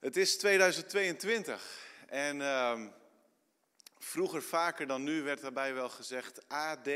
Het 0.00 0.16
is 0.16 0.36
2022 0.36 1.78
en 2.06 2.40
ehm, 2.40 2.88
vroeger 3.98 4.42
vaker 4.42 4.86
dan 4.86 5.02
nu 5.02 5.22
werd 5.22 5.40
daarbij 5.40 5.74
wel 5.74 5.88
gezegd 5.88 6.48
AD 6.48 6.88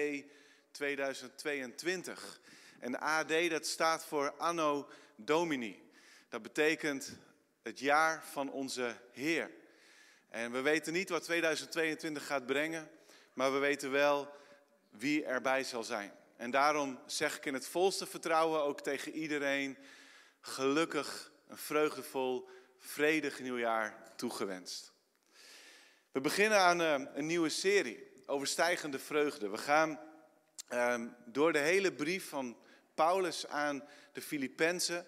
2022. 0.71 2.41
En 2.81 3.01
AD 3.01 3.51
dat 3.51 3.67
staat 3.67 4.05
voor 4.05 4.31
Anno 4.31 4.89
Domini. 5.17 5.91
Dat 6.29 6.43
betekent 6.43 7.17
het 7.63 7.79
jaar 7.79 8.25
van 8.33 8.51
onze 8.51 8.97
Heer. 9.13 9.51
En 10.29 10.53
we 10.53 10.61
weten 10.61 10.93
niet 10.93 11.09
wat 11.09 11.25
2022 11.25 12.27
gaat 12.27 12.47
brengen, 12.47 12.91
maar 13.33 13.53
we 13.53 13.59
weten 13.59 13.91
wel 13.91 14.35
wie 14.91 15.25
erbij 15.25 15.65
zal 15.65 15.83
zijn. 15.83 16.13
En 16.37 16.51
daarom 16.51 16.99
zeg 17.07 17.37
ik 17.37 17.47
in 17.47 17.55
het 17.55 17.67
volste 17.67 18.07
vertrouwen 18.07 18.63
ook 18.63 18.81
tegen 18.81 19.13
iedereen: 19.13 19.79
gelukkig, 20.41 21.33
een 21.49 21.59
vreugdevol 21.59 22.49
vredig 22.85 23.41
nieuwjaar 23.41 24.13
toegewenst. 24.17 24.93
We 26.13 26.21
beginnen 26.21 26.59
aan 26.59 26.81
eh, 26.81 27.01
een 27.15 27.27
nieuwe 27.27 27.49
serie 27.49 28.13
over 28.27 28.47
stijgende 28.47 28.99
vreugde. 28.99 29.49
We 29.49 29.59
gaan 29.59 30.01
ehm, 30.69 31.09
door 31.25 31.53
de 31.53 31.59
hele 31.59 31.93
brief 31.93 32.29
van 32.29 32.57
Paulus 32.95 33.49
aan 33.49 33.85
de 34.13 34.21
Filippenzen. 34.21 35.07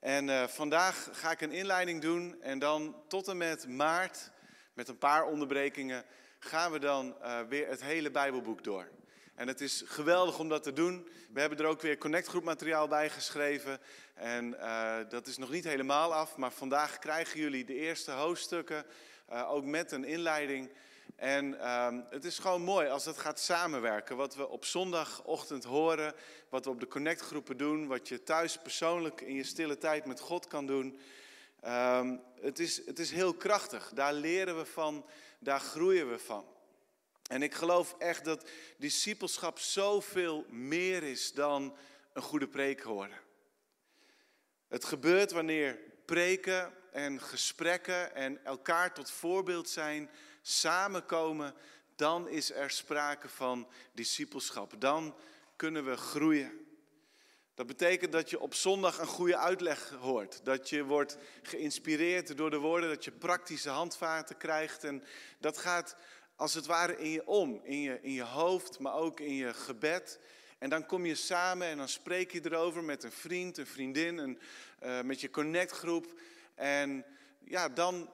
En 0.00 0.28
uh, 0.28 0.46
vandaag 0.46 1.08
ga 1.12 1.30
ik 1.30 1.40
een 1.40 1.52
inleiding 1.52 2.00
doen 2.00 2.42
en 2.42 2.58
dan 2.58 3.02
tot 3.08 3.28
en 3.28 3.36
met 3.36 3.68
maart, 3.68 4.30
met 4.72 4.88
een 4.88 4.98
paar 4.98 5.24
onderbrekingen, 5.24 6.04
gaan 6.38 6.72
we 6.72 6.78
dan 6.78 7.16
uh, 7.20 7.40
weer 7.40 7.68
het 7.68 7.82
hele 7.82 8.10
Bijbelboek 8.10 8.64
door. 8.64 8.88
En 9.36 9.48
het 9.48 9.60
is 9.60 9.82
geweldig 9.86 10.38
om 10.38 10.48
dat 10.48 10.62
te 10.62 10.72
doen. 10.72 11.08
We 11.32 11.40
hebben 11.40 11.58
er 11.58 11.66
ook 11.66 11.80
weer 11.80 11.98
connectgroepmateriaal 11.98 12.88
bij 12.88 13.10
geschreven. 13.10 13.80
En 14.14 14.54
uh, 14.54 14.96
dat 15.08 15.26
is 15.26 15.36
nog 15.36 15.50
niet 15.50 15.64
helemaal 15.64 16.14
af, 16.14 16.36
maar 16.36 16.52
vandaag 16.52 16.98
krijgen 16.98 17.40
jullie 17.40 17.64
de 17.64 17.74
eerste 17.74 18.10
hoofdstukken, 18.10 18.84
uh, 19.32 19.50
ook 19.50 19.64
met 19.64 19.92
een 19.92 20.04
inleiding. 20.04 20.70
En 21.16 21.46
uh, 21.46 21.88
het 22.10 22.24
is 22.24 22.38
gewoon 22.38 22.62
mooi 22.62 22.88
als 22.88 23.04
het 23.04 23.18
gaat 23.18 23.40
samenwerken. 23.40 24.16
Wat 24.16 24.34
we 24.34 24.48
op 24.48 24.64
zondagochtend 24.64 25.64
horen, 25.64 26.14
wat 26.48 26.64
we 26.64 26.70
op 26.70 26.80
de 26.80 26.88
connectgroepen 26.88 27.56
doen, 27.56 27.86
wat 27.86 28.08
je 28.08 28.22
thuis 28.22 28.58
persoonlijk 28.58 29.20
in 29.20 29.34
je 29.34 29.44
stille 29.44 29.78
tijd 29.78 30.06
met 30.06 30.20
God 30.20 30.46
kan 30.46 30.66
doen. 30.66 30.98
Ehm, 31.60 32.16
het, 32.40 32.58
is, 32.58 32.86
het 32.86 32.98
is 32.98 33.10
heel 33.10 33.34
krachtig. 33.34 33.90
Daar 33.94 34.12
leren 34.12 34.56
we 34.56 34.64
van, 34.64 35.06
daar 35.38 35.60
groeien 35.60 36.10
we 36.10 36.18
van. 36.18 36.44
En 37.28 37.42
ik 37.42 37.54
geloof 37.54 37.94
echt 37.98 38.24
dat 38.24 38.48
discipelschap 38.76 39.58
zoveel 39.58 40.44
meer 40.48 41.02
is 41.02 41.32
dan 41.32 41.76
een 42.12 42.22
goede 42.22 42.48
preek 42.48 42.80
horen. 42.80 43.20
Het 44.68 44.84
gebeurt 44.84 45.32
wanneer 45.32 45.78
preken 46.04 46.72
en 46.92 47.20
gesprekken 47.20 48.14
en 48.14 48.44
elkaar 48.44 48.94
tot 48.94 49.10
voorbeeld 49.10 49.68
zijn 49.68 50.10
samenkomen, 50.42 51.54
dan 51.96 52.28
is 52.28 52.52
er 52.52 52.70
sprake 52.70 53.28
van 53.28 53.68
discipelschap. 53.92 54.80
Dan 54.80 55.16
kunnen 55.56 55.84
we 55.84 55.96
groeien. 55.96 56.66
Dat 57.54 57.66
betekent 57.66 58.12
dat 58.12 58.30
je 58.30 58.40
op 58.40 58.54
zondag 58.54 58.98
een 58.98 59.06
goede 59.06 59.36
uitleg 59.36 59.90
hoort. 59.90 60.44
Dat 60.44 60.68
je 60.68 60.84
wordt 60.84 61.16
geïnspireerd 61.42 62.36
door 62.36 62.50
de 62.50 62.58
woorden, 62.58 62.88
dat 62.88 63.04
je 63.04 63.10
praktische 63.10 63.70
handvaten 63.70 64.36
krijgt. 64.36 64.84
En 64.84 65.04
dat 65.38 65.58
gaat 65.58 65.96
als 66.36 66.54
het 66.54 66.66
ware 66.66 66.98
in 66.98 67.10
je 67.10 67.26
om, 67.26 67.60
in 67.64 67.80
je, 67.80 67.98
in 68.02 68.12
je 68.12 68.22
hoofd, 68.22 68.78
maar 68.78 68.94
ook 68.94 69.20
in 69.20 69.34
je 69.34 69.54
gebed. 69.54 70.20
En 70.58 70.70
dan 70.70 70.86
kom 70.86 71.06
je 71.06 71.14
samen 71.14 71.66
en 71.66 71.76
dan 71.76 71.88
spreek 71.88 72.32
je 72.32 72.40
erover 72.44 72.84
met 72.84 73.02
een 73.02 73.12
vriend, 73.12 73.58
een 73.58 73.66
vriendin, 73.66 74.18
een, 74.18 74.38
uh, 74.82 75.00
met 75.00 75.20
je 75.20 75.30
connectgroep. 75.30 76.20
En 76.54 77.04
ja, 77.44 77.68
dan, 77.68 78.10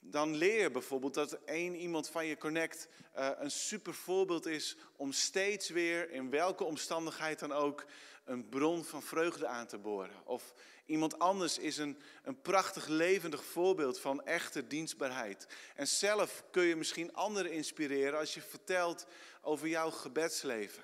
dan 0.00 0.36
leer 0.36 0.60
je 0.60 0.70
bijvoorbeeld 0.70 1.14
dat 1.14 1.32
één 1.32 1.74
iemand 1.74 2.08
van 2.08 2.26
je 2.26 2.38
connect 2.38 2.88
uh, 3.18 3.28
een 3.38 3.50
super 3.50 3.94
voorbeeld 3.94 4.46
is 4.46 4.76
om 4.96 5.12
steeds 5.12 5.68
weer, 5.68 6.10
in 6.10 6.30
welke 6.30 6.64
omstandigheid 6.64 7.38
dan 7.38 7.52
ook, 7.52 7.84
een 8.24 8.48
bron 8.48 8.84
van 8.84 9.02
vreugde 9.02 9.46
aan 9.46 9.66
te 9.66 9.78
boren. 9.78 10.26
Of 10.26 10.54
iemand 10.86 11.18
anders 11.18 11.58
is 11.58 11.78
een, 11.78 11.98
een 12.22 12.40
prachtig 12.40 12.86
levendig 12.86 13.44
voorbeeld 13.44 14.00
van 14.00 14.24
echte 14.24 14.66
dienstbaarheid. 14.66 15.46
En 15.74 15.88
zelf 15.88 16.44
kun 16.50 16.64
je 16.64 16.76
misschien 16.76 17.14
anderen 17.14 17.52
inspireren 17.52 18.18
als 18.18 18.34
je 18.34 18.40
vertelt 18.40 19.06
over 19.40 19.68
jouw 19.68 19.90
gebedsleven. 19.90 20.82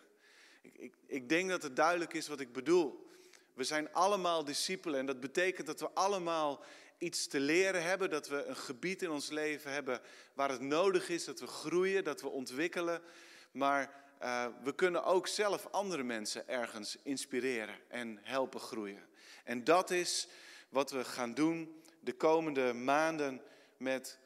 Ik, 0.62 0.74
ik, 0.76 0.94
ik 1.06 1.28
denk 1.28 1.50
dat 1.50 1.62
het 1.62 1.76
duidelijk 1.76 2.14
is 2.14 2.28
wat 2.28 2.40
ik 2.40 2.52
bedoel. 2.52 3.06
We 3.54 3.64
zijn 3.64 3.92
allemaal 3.92 4.44
discipelen 4.44 5.00
en 5.00 5.06
dat 5.06 5.20
betekent 5.20 5.66
dat 5.66 5.80
we 5.80 5.90
allemaal 5.90 6.64
iets 6.98 7.26
te 7.26 7.40
leren 7.40 7.82
hebben, 7.82 8.10
dat 8.10 8.28
we 8.28 8.44
een 8.44 8.56
gebied 8.56 9.02
in 9.02 9.10
ons 9.10 9.30
leven 9.30 9.72
hebben 9.72 10.00
waar 10.34 10.50
het 10.50 10.60
nodig 10.60 11.08
is 11.08 11.24
dat 11.24 11.40
we 11.40 11.46
groeien, 11.46 12.04
dat 12.04 12.20
we 12.20 12.28
ontwikkelen. 12.28 13.02
Maar 13.50 14.04
uh, 14.22 14.46
we 14.62 14.74
kunnen 14.74 15.04
ook 15.04 15.26
zelf 15.26 15.66
andere 15.70 16.02
mensen 16.02 16.48
ergens 16.48 16.96
inspireren 17.02 17.76
en 17.88 18.18
helpen 18.22 18.60
groeien. 18.60 19.06
En 19.48 19.64
dat 19.64 19.90
is 19.90 20.28
wat 20.68 20.90
we 20.90 21.04
gaan 21.04 21.34
doen 21.34 21.82
de 22.00 22.12
komende 22.12 22.72
maanden 22.72 23.42
met 23.76 24.18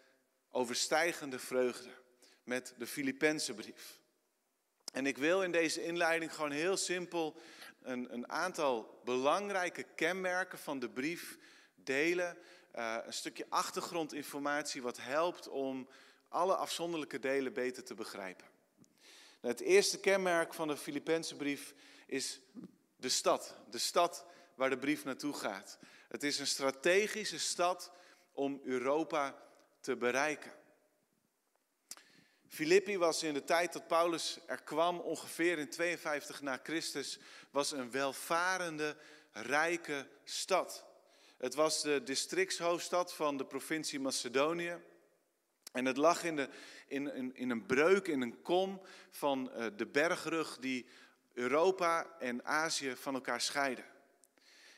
overstijgende 0.50 1.38
vreugde, 1.38 1.90
met 2.44 2.74
de 2.78 2.86
Filippense 2.86 3.54
brief. 3.54 3.98
En 4.92 5.06
ik 5.06 5.18
wil 5.18 5.42
in 5.42 5.52
deze 5.52 5.84
inleiding 5.84 6.34
gewoon 6.34 6.50
heel 6.50 6.76
simpel 6.76 7.36
een, 7.82 8.12
een 8.12 8.28
aantal 8.28 9.00
belangrijke 9.04 9.82
kenmerken 9.82 10.58
van 10.58 10.78
de 10.78 10.90
brief 10.90 11.38
delen. 11.74 12.38
Uh, 12.74 12.96
een 13.04 13.12
stukje 13.12 13.46
achtergrondinformatie 13.48 14.82
wat 14.82 14.96
helpt 15.00 15.48
om 15.48 15.88
alle 16.28 16.54
afzonderlijke 16.54 17.18
delen 17.18 17.52
beter 17.52 17.84
te 17.84 17.94
begrijpen. 17.94 18.46
Het 19.40 19.60
eerste 19.60 20.00
kenmerk 20.00 20.54
van 20.54 20.68
de 20.68 20.76
Filippense 20.76 21.36
brief 21.36 21.74
is 22.06 22.40
de 22.96 23.08
stad. 23.08 23.56
De 23.70 23.78
stad 23.78 24.24
waar 24.62 24.70
de 24.70 24.78
brief 24.78 25.04
naartoe 25.04 25.34
gaat. 25.34 25.78
Het 26.08 26.22
is 26.22 26.38
een 26.38 26.46
strategische 26.46 27.38
stad 27.38 27.92
om 28.32 28.60
Europa 28.64 29.42
te 29.80 29.96
bereiken. 29.96 30.52
Filippi 32.48 32.98
was 32.98 33.22
in 33.22 33.34
de 33.34 33.44
tijd 33.44 33.72
dat 33.72 33.86
Paulus 33.86 34.38
er 34.46 34.62
kwam, 34.62 34.98
ongeveer 34.98 35.58
in 35.58 35.68
52 35.68 36.42
na 36.42 36.60
Christus, 36.62 37.18
was 37.50 37.72
een 37.72 37.90
welvarende, 37.90 38.96
rijke 39.32 40.08
stad. 40.24 40.84
Het 41.38 41.54
was 41.54 41.82
de 41.82 42.02
districtshoofdstad 42.02 43.14
van 43.14 43.36
de 43.36 43.46
provincie 43.46 44.00
Macedonië. 44.00 44.76
En 45.72 45.84
het 45.84 45.96
lag 45.96 46.24
in, 46.24 46.36
de, 46.36 46.48
in, 46.86 47.14
in, 47.14 47.36
in 47.36 47.50
een 47.50 47.66
breuk, 47.66 48.08
in 48.08 48.20
een 48.20 48.42
kom 48.42 48.82
van 49.10 49.50
uh, 49.56 49.66
de 49.76 49.86
bergrug 49.86 50.58
die 50.58 50.86
Europa 51.32 52.16
en 52.18 52.44
Azië 52.44 52.96
van 52.96 53.14
elkaar 53.14 53.40
scheiden. 53.40 53.91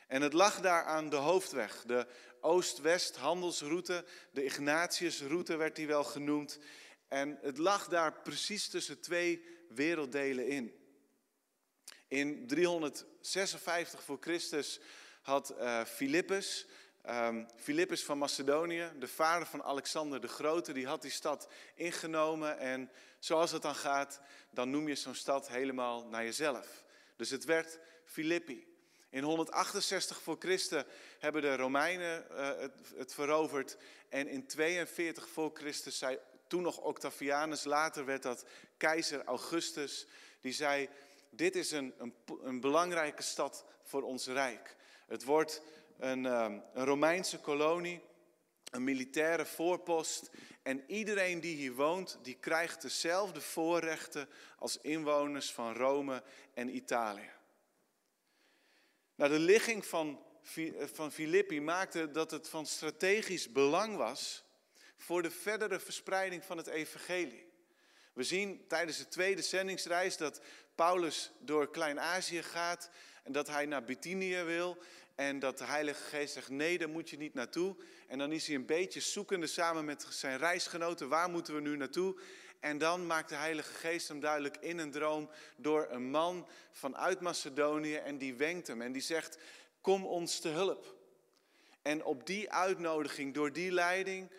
En 0.07 0.21
het 0.21 0.33
lag 0.33 0.61
daar 0.61 0.83
aan 0.83 1.09
de 1.09 1.15
hoofdweg, 1.15 1.83
de 1.85 2.07
Oost-West 2.41 3.15
handelsroute, 3.15 4.05
de 4.31 4.43
Ignatiusroute 4.43 5.55
werd 5.55 5.75
die 5.75 5.87
wel 5.87 6.03
genoemd. 6.03 6.59
En 7.07 7.37
het 7.41 7.57
lag 7.57 7.87
daar 7.87 8.21
precies 8.21 8.69
tussen 8.69 8.99
twee 8.99 9.45
werelddelen 9.69 10.47
in. 10.47 10.73
In 12.07 12.47
356 12.47 14.03
voor 14.03 14.17
Christus 14.19 14.79
had 15.21 15.53
uh, 15.59 15.83
Philippus, 15.85 16.65
um, 17.09 17.47
Philippus 17.55 18.03
van 18.03 18.17
Macedonië, 18.17 18.91
de 18.99 19.07
vader 19.07 19.47
van 19.47 19.63
Alexander 19.63 20.21
de 20.21 20.27
Grote, 20.27 20.73
die 20.73 20.87
had 20.87 21.01
die 21.01 21.11
stad 21.11 21.47
ingenomen. 21.75 22.57
En 22.59 22.91
zoals 23.19 23.51
het 23.51 23.61
dan 23.61 23.75
gaat, 23.75 24.19
dan 24.51 24.69
noem 24.69 24.87
je 24.87 24.95
zo'n 24.95 25.15
stad 25.15 25.47
helemaal 25.47 26.07
naar 26.07 26.23
jezelf. 26.23 26.83
Dus 27.15 27.29
het 27.29 27.45
werd 27.45 27.79
Filippi. 28.05 28.74
In 29.15 29.23
168 29.23 30.21
voor 30.21 30.35
Christus 30.39 30.83
hebben 31.19 31.41
de 31.41 31.55
Romeinen 31.55 32.25
uh, 32.31 32.47
het, 32.57 32.71
het, 32.95 33.13
veroverd. 33.13 33.77
En 34.09 34.27
in 34.27 34.47
42 34.47 35.27
voor 35.29 35.51
Christus 35.53 35.97
zei 35.97 36.19
toen 36.47 36.61
nog 36.61 36.77
Octavianus, 36.77 37.63
later 37.63 38.05
werd 38.05 38.23
dat 38.23 38.45
keizer 38.77 39.23
Augustus, 39.23 40.07
die 40.41 40.51
zei: 40.51 40.89
Dit 41.29 41.55
is 41.55 41.71
een, 41.71 41.93
een, 41.97 42.13
een 42.43 42.59
belangrijke 42.59 43.21
stad 43.21 43.65
voor 43.83 44.01
ons 44.01 44.27
rijk. 44.27 44.75
Het 45.07 45.23
wordt 45.23 45.61
een, 45.97 46.25
um, 46.25 46.63
een 46.73 46.85
Romeinse 46.85 47.39
kolonie, 47.39 48.01
een 48.71 48.83
militaire 48.83 49.45
voorpost. 49.45 50.29
En 50.63 50.83
iedereen 50.87 51.39
die 51.39 51.55
hier 51.55 51.73
woont, 51.73 52.19
die 52.21 52.37
krijgt 52.39 52.81
dezelfde 52.81 53.41
voorrechten 53.41 54.29
als 54.57 54.77
inwoners 54.81 55.53
van 55.53 55.73
Rome 55.73 56.23
en 56.53 56.75
Italië. 56.75 57.34
Nou, 59.15 59.31
de 59.31 59.39
ligging 59.39 59.85
van, 59.85 60.19
van 60.93 61.11
Filippi 61.11 61.61
maakte 61.61 62.11
dat 62.11 62.31
het 62.31 62.49
van 62.49 62.65
strategisch 62.65 63.51
belang 63.51 63.97
was 63.97 64.43
voor 64.97 65.21
de 65.21 65.31
verdere 65.31 65.79
verspreiding 65.79 66.45
van 66.45 66.57
het 66.57 66.67
evangelie. 66.67 67.45
We 68.13 68.23
zien 68.23 68.67
tijdens 68.67 68.97
de 68.97 69.07
tweede 69.07 69.41
zendingsreis 69.41 70.17
dat 70.17 70.41
Paulus 70.75 71.31
door 71.39 71.71
Klein-Azië 71.71 72.43
gaat 72.43 72.89
en 73.23 73.31
dat 73.31 73.47
hij 73.47 73.65
naar 73.65 73.83
Bithynië 73.83 74.43
wil. 74.43 74.77
En 75.15 75.39
dat 75.39 75.57
de 75.57 75.63
Heilige 75.63 76.03
Geest 76.03 76.33
zegt, 76.33 76.49
nee, 76.49 76.77
daar 76.77 76.89
moet 76.89 77.09
je 77.09 77.17
niet 77.17 77.33
naartoe. 77.33 77.75
En 78.07 78.17
dan 78.17 78.31
is 78.31 78.47
hij 78.47 78.55
een 78.55 78.65
beetje 78.65 78.99
zoekende 78.99 79.47
samen 79.47 79.85
met 79.85 80.05
zijn 80.09 80.37
reisgenoten, 80.37 81.09
waar 81.09 81.29
moeten 81.29 81.55
we 81.55 81.61
nu 81.61 81.77
naartoe? 81.77 82.19
En 82.59 82.77
dan 82.77 83.07
maakt 83.07 83.29
de 83.29 83.35
Heilige 83.35 83.73
Geest 83.73 84.07
hem 84.07 84.19
duidelijk 84.19 84.57
in 84.57 84.77
een 84.77 84.91
droom 84.91 85.29
door 85.55 85.87
een 85.89 86.09
man 86.09 86.47
vanuit 86.71 87.19
Macedonië. 87.19 87.95
En 87.95 88.17
die 88.17 88.33
wenkt 88.33 88.67
hem 88.67 88.81
en 88.81 88.91
die 88.91 89.01
zegt, 89.01 89.37
kom 89.81 90.05
ons 90.05 90.39
te 90.39 90.49
hulp. 90.49 90.95
En 91.81 92.03
op 92.03 92.25
die 92.25 92.51
uitnodiging, 92.51 93.33
door 93.33 93.53
die 93.53 93.71
leiding, 93.71 94.31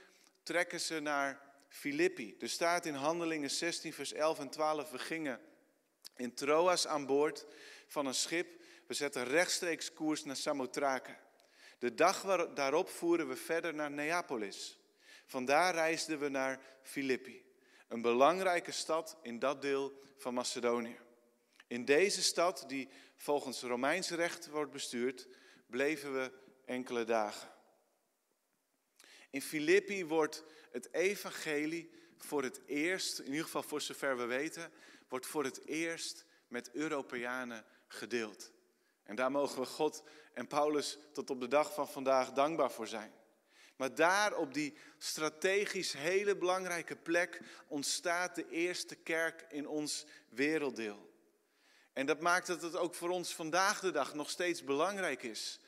trekken 0.43 0.81
ze 0.81 1.00
naar 1.00 1.40
Filippi. 1.69 2.37
Er 2.40 2.49
staat 2.49 2.87
in 2.87 2.94
Handelingen 2.94 3.50
16, 3.50 3.93
vers 3.93 4.12
11 4.12 4.38
en 4.38 4.49
12, 4.49 4.90
we 4.90 4.99
gingen 4.99 5.40
in 6.17 6.34
Troas 6.34 6.87
aan 6.87 7.06
boord 7.06 7.46
van 7.87 8.06
een 8.06 8.14
schip. 8.14 8.64
We 8.86 8.94
zetten 8.94 9.24
rechtstreeks 9.24 9.92
koers 9.92 10.24
naar 10.24 10.36
Samothrake. 10.36 11.16
De 11.78 11.94
dag 11.94 12.48
daarop 12.54 12.88
voeren 12.88 13.28
we 13.28 13.36
verder 13.36 13.74
naar 13.74 13.90
Neapolis. 13.90 14.78
Vandaar 15.26 15.74
reisden 15.74 16.18
we 16.18 16.28
naar 16.28 16.60
Filippi, 16.82 17.44
een 17.88 18.00
belangrijke 18.00 18.72
stad 18.72 19.16
in 19.22 19.38
dat 19.38 19.62
deel 19.62 20.00
van 20.16 20.34
Macedonië. 20.34 20.98
In 21.66 21.84
deze 21.84 22.22
stad, 22.22 22.64
die 22.66 22.88
volgens 23.16 23.62
Romeins 23.62 24.10
recht 24.10 24.46
wordt 24.46 24.72
bestuurd, 24.72 25.28
bleven 25.66 26.14
we 26.14 26.32
enkele 26.64 27.04
dagen. 27.04 27.50
In 29.30 29.42
Filippi 29.42 30.04
wordt 30.04 30.44
het 30.70 30.92
evangelie 30.92 31.90
voor 32.18 32.42
het 32.42 32.60
eerst, 32.66 33.18
in 33.18 33.26
ieder 33.30 33.44
geval 33.44 33.62
voor 33.62 33.80
zover 33.80 34.16
we 34.16 34.24
weten, 34.24 34.72
wordt 35.08 35.26
voor 35.26 35.44
het 35.44 35.66
eerst 35.66 36.24
met 36.48 36.70
Europeanen 36.72 37.64
gedeeld. 37.86 38.54
En 39.06 39.16
daar 39.16 39.30
mogen 39.30 39.60
we 39.60 39.66
God 39.66 40.02
en 40.32 40.46
Paulus 40.46 40.98
tot 41.12 41.30
op 41.30 41.40
de 41.40 41.48
dag 41.48 41.74
van 41.74 41.88
vandaag 41.88 42.32
dankbaar 42.32 42.70
voor 42.70 42.86
zijn. 42.86 43.12
Maar 43.76 43.94
daar 43.94 44.36
op 44.36 44.54
die 44.54 44.76
strategisch 44.98 45.92
hele 45.92 46.36
belangrijke 46.36 46.96
plek 46.96 47.40
ontstaat 47.68 48.34
de 48.34 48.48
eerste 48.48 48.94
kerk 48.94 49.44
in 49.48 49.68
ons 49.68 50.06
werelddeel. 50.28 51.14
En 51.92 52.06
dat 52.06 52.20
maakt 52.20 52.46
dat 52.46 52.62
het 52.62 52.76
ook 52.76 52.94
voor 52.94 53.10
ons 53.10 53.34
vandaag 53.34 53.80
de 53.80 53.90
dag 53.90 54.14
nog 54.14 54.30
steeds 54.30 54.64
belangrijk 54.64 55.22
is 55.22 55.60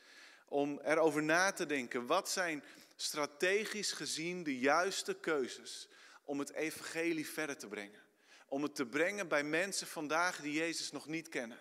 om 0.47 0.79
erover 0.83 1.23
na 1.23 1.51
te 1.51 1.65
denken. 1.65 2.05
Wat 2.05 2.29
zijn 2.29 2.63
strategisch 2.95 3.91
gezien 3.91 4.43
de 4.43 4.59
juiste 4.59 5.13
keuzes 5.13 5.87
om 6.23 6.39
het 6.39 6.53
evangelie 6.53 7.29
verder 7.29 7.57
te 7.57 7.67
brengen? 7.67 8.01
Om 8.47 8.63
het 8.63 8.75
te 8.75 8.85
brengen 8.85 9.27
bij 9.27 9.43
mensen 9.43 9.87
vandaag 9.87 10.41
die 10.41 10.53
Jezus 10.53 10.91
nog 10.91 11.07
niet 11.07 11.29
kennen. 11.29 11.59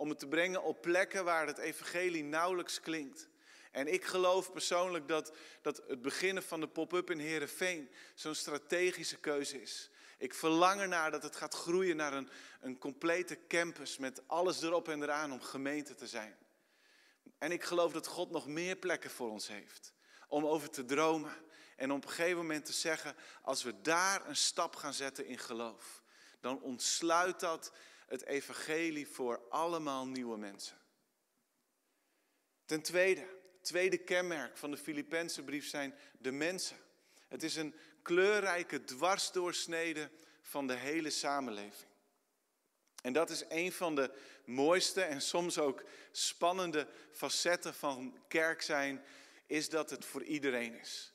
Om 0.00 0.08
het 0.08 0.18
te 0.18 0.26
brengen 0.26 0.62
op 0.62 0.80
plekken 0.80 1.24
waar 1.24 1.46
het 1.46 1.58
evangelie 1.58 2.24
nauwelijks 2.24 2.80
klinkt. 2.80 3.28
En 3.70 3.92
ik 3.92 4.04
geloof 4.04 4.52
persoonlijk 4.52 5.08
dat, 5.08 5.32
dat 5.62 5.82
het 5.88 6.02
beginnen 6.02 6.42
van 6.42 6.60
de 6.60 6.68
pop-up 6.68 7.10
in 7.10 7.18
Heerenveen 7.18 7.90
zo'n 8.14 8.34
strategische 8.34 9.16
keuze 9.16 9.62
is. 9.62 9.90
Ik 10.18 10.34
verlang 10.34 10.80
ernaar 10.80 11.10
dat 11.10 11.22
het 11.22 11.36
gaat 11.36 11.54
groeien 11.54 11.96
naar 11.96 12.12
een, 12.12 12.28
een 12.60 12.78
complete 12.78 13.38
campus 13.48 13.98
met 13.98 14.22
alles 14.26 14.62
erop 14.62 14.88
en 14.88 15.02
eraan 15.02 15.32
om 15.32 15.40
gemeente 15.40 15.94
te 15.94 16.06
zijn. 16.06 16.36
En 17.38 17.52
ik 17.52 17.62
geloof 17.64 17.92
dat 17.92 18.06
God 18.06 18.30
nog 18.30 18.46
meer 18.46 18.76
plekken 18.76 19.10
voor 19.10 19.30
ons 19.30 19.48
heeft 19.48 19.92
om 20.28 20.46
over 20.46 20.70
te 20.70 20.84
dromen. 20.84 21.32
En 21.76 21.92
op 21.92 22.04
een 22.04 22.10
gegeven 22.10 22.36
moment 22.36 22.64
te 22.64 22.72
zeggen, 22.72 23.16
als 23.42 23.62
we 23.62 23.80
daar 23.80 24.28
een 24.28 24.36
stap 24.36 24.76
gaan 24.76 24.94
zetten 24.94 25.26
in 25.26 25.38
geloof, 25.38 26.02
dan 26.40 26.60
ontsluit 26.60 27.40
dat 27.40 27.72
het 28.10 28.24
evangelie 28.24 29.08
voor 29.08 29.40
allemaal 29.48 30.06
nieuwe 30.06 30.36
mensen. 30.36 30.76
Ten 32.64 32.82
tweede, 32.82 33.26
tweede 33.62 33.98
kenmerk 33.98 34.56
van 34.56 34.70
de 34.70 34.76
Filipijnse 34.76 35.42
brief 35.42 35.68
zijn 35.68 35.94
de 36.18 36.32
mensen. 36.32 36.76
Het 37.28 37.42
is 37.42 37.56
een 37.56 37.74
kleurrijke 38.02 38.84
dwarsdoorsnede 38.84 40.10
van 40.40 40.66
de 40.66 40.74
hele 40.74 41.10
samenleving. 41.10 41.90
En 43.02 43.12
dat 43.12 43.30
is 43.30 43.44
een 43.48 43.72
van 43.72 43.94
de 43.94 44.12
mooiste 44.44 45.02
en 45.02 45.20
soms 45.20 45.58
ook 45.58 45.84
spannende 46.12 46.88
facetten 47.10 47.74
van 47.74 48.18
kerk 48.28 48.62
zijn, 48.62 49.04
is 49.46 49.68
dat 49.68 49.90
het 49.90 50.04
voor 50.04 50.22
iedereen 50.22 50.74
is. 50.74 51.12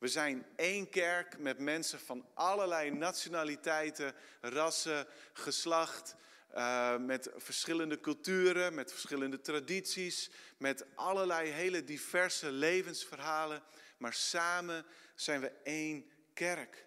We 0.00 0.08
zijn 0.08 0.46
één 0.56 0.88
kerk 0.88 1.38
met 1.38 1.58
mensen 1.58 2.00
van 2.00 2.26
allerlei 2.34 2.90
nationaliteiten, 2.90 4.14
rassen, 4.40 5.06
geslacht, 5.32 6.14
uh, 6.54 6.96
met 6.96 7.30
verschillende 7.36 8.00
culturen, 8.00 8.74
met 8.74 8.92
verschillende 8.92 9.40
tradities, 9.40 10.30
met 10.56 10.86
allerlei 10.94 11.50
hele 11.50 11.84
diverse 11.84 12.52
levensverhalen. 12.52 13.62
Maar 13.96 14.12
samen 14.12 14.86
zijn 15.14 15.40
we 15.40 15.52
één 15.62 16.10
kerk. 16.34 16.86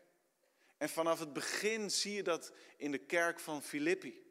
En 0.77 0.89
vanaf 0.89 1.19
het 1.19 1.33
begin 1.33 1.92
zie 1.92 2.13
je 2.13 2.24
dat 2.24 2.51
in 2.77 2.92
de 2.92 3.06
kerk 3.06 3.39
van 3.39 3.63
Filippi. 3.63 4.24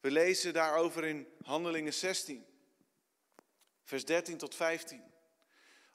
We 0.00 0.10
lezen 0.10 0.52
daarover 0.52 1.04
in 1.04 1.28
Handelingen 1.42 1.94
16, 1.94 2.46
vers 3.84 4.04
13 4.04 4.36
tot 4.36 4.54
15. 4.54 5.02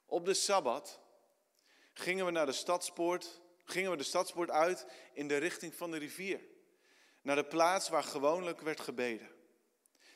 Op 0.06 0.26
de 0.26 0.34
Sabbat 0.34 1.04
gingen 2.00 2.26
we 2.26 2.32
naar 2.32 2.46
de 2.46 2.52
stadspoort, 2.52 3.42
gingen 3.64 3.92
we 3.92 3.98
de 3.98 4.04
stadspoort 4.04 4.50
uit 4.50 4.86
in 5.14 5.28
de 5.28 5.38
richting 5.38 5.76
van 5.76 5.92
de 5.92 5.98
rivier, 5.98 6.40
naar 7.22 7.36
de 7.36 7.46
plaats 7.46 7.90
waar 7.90 8.04
gewoonlijk 8.04 8.62
werd 8.62 8.80
gebeden. 8.80 9.30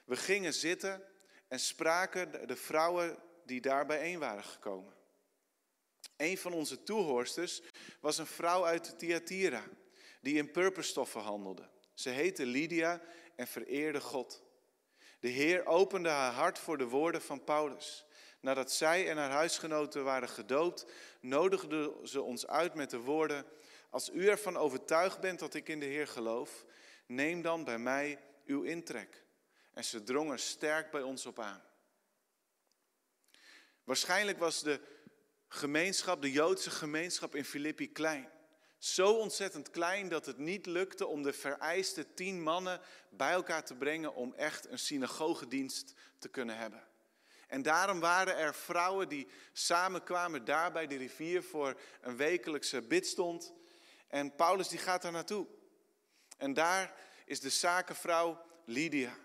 We 0.06 0.16
gingen 0.16 0.54
zitten 0.54 1.04
en 1.48 1.60
spraken 1.60 2.48
de 2.48 2.56
vrouwen 2.56 3.18
die 3.46 3.62
daar 3.62 3.86
bijeen 3.86 4.20
waren 4.20 4.44
gekomen. 4.44 4.94
Een 6.18 6.38
van 6.38 6.54
onze 6.54 6.84
toehoorsters 6.84 7.62
was 8.00 8.18
een 8.18 8.26
vrouw 8.26 8.66
uit 8.66 9.00
Thyatira, 9.00 9.64
die 10.22 10.38
in 10.38 10.52
purperstoffen 10.52 11.22
handelde. 11.22 11.70
Ze 11.94 12.10
heette 12.10 12.46
Lydia 12.46 13.02
en 13.36 13.48
vereerde 13.48 14.02
God. 14.02 14.44
De 15.20 15.28
Heer 15.28 15.66
opende 15.66 16.10
haar 16.10 16.34
hart 16.34 16.60
voor 16.60 16.78
de 16.78 16.88
woorden 16.88 17.22
van 17.22 17.44
Paulus. 17.44 18.06
Nadat 18.40 18.72
zij 18.72 19.10
en 19.10 19.18
haar 19.18 19.32
huisgenoten 19.32 20.04
waren 20.04 20.30
gedoopt, 20.30 20.86
nodigde 21.20 22.00
ze 22.04 22.22
ons 22.22 22.48
uit 22.48 22.74
met 22.74 22.90
de 22.90 23.00
woorden: 23.00 23.46
Als 23.90 24.10
u 24.10 24.28
ervan 24.28 24.58
overtuigd 24.58 25.20
bent 25.20 25.40
dat 25.40 25.54
ik 25.54 25.68
in 25.68 25.80
de 25.80 25.86
Heer 25.86 26.08
geloof, 26.08 26.66
neem 27.06 27.42
dan 27.42 27.64
bij 27.64 27.80
mij 27.80 28.20
uw 28.46 28.62
intrek. 28.62 29.24
En 29.74 29.84
ze 29.84 30.04
drong 30.04 30.32
er 30.32 30.40
sterk 30.40 30.92
bij 30.92 31.02
ons 31.02 31.26
op 31.26 31.40
aan. 31.40 31.64
Waarschijnlijk 33.84 34.40
was 34.40 34.64
de 34.64 34.80
gemeenschap, 35.48 36.22
de 36.22 36.32
Joodse 36.32 36.72
gemeenschap 36.72 37.36
in 37.36 37.46
Filippi 37.46 37.92
klein. 37.92 38.30
Zo 38.78 39.14
ontzettend 39.14 39.70
klein 39.70 40.10
dat 40.10 40.26
het 40.26 40.38
niet 40.38 40.66
lukte 40.66 41.08
om 41.08 41.24
de 41.24 41.34
vereiste 41.34 42.14
tien 42.14 42.42
mannen 42.42 42.82
bij 43.10 43.32
elkaar 43.32 43.66
te 43.66 43.76
brengen 43.76 44.16
om 44.16 44.34
echt 44.34 44.68
een 44.68 44.80
synagogedienst 44.80 45.94
te 46.20 46.30
kunnen 46.30 46.58
hebben. 46.58 46.89
En 47.50 47.62
daarom 47.62 48.00
waren 48.00 48.38
er 48.38 48.56
vrouwen 48.56 49.10
die 49.10 49.28
samenkwamen 49.52 50.46
daar 50.46 50.72
bij 50.72 50.88
de 50.88 50.98
rivier 50.98 51.44
voor 51.44 51.80
een 52.02 52.18
wekelijkse 52.18 52.82
bidstond. 52.82 53.54
En 54.08 54.36
Paulus 54.36 54.68
die 54.68 54.80
gaat 54.80 55.02
daar 55.02 55.12
naartoe. 55.12 55.48
En 56.38 56.54
daar 56.54 56.94
is 57.26 57.40
de 57.40 57.50
zakenvrouw 57.50 58.46
Lydia. 58.66 59.16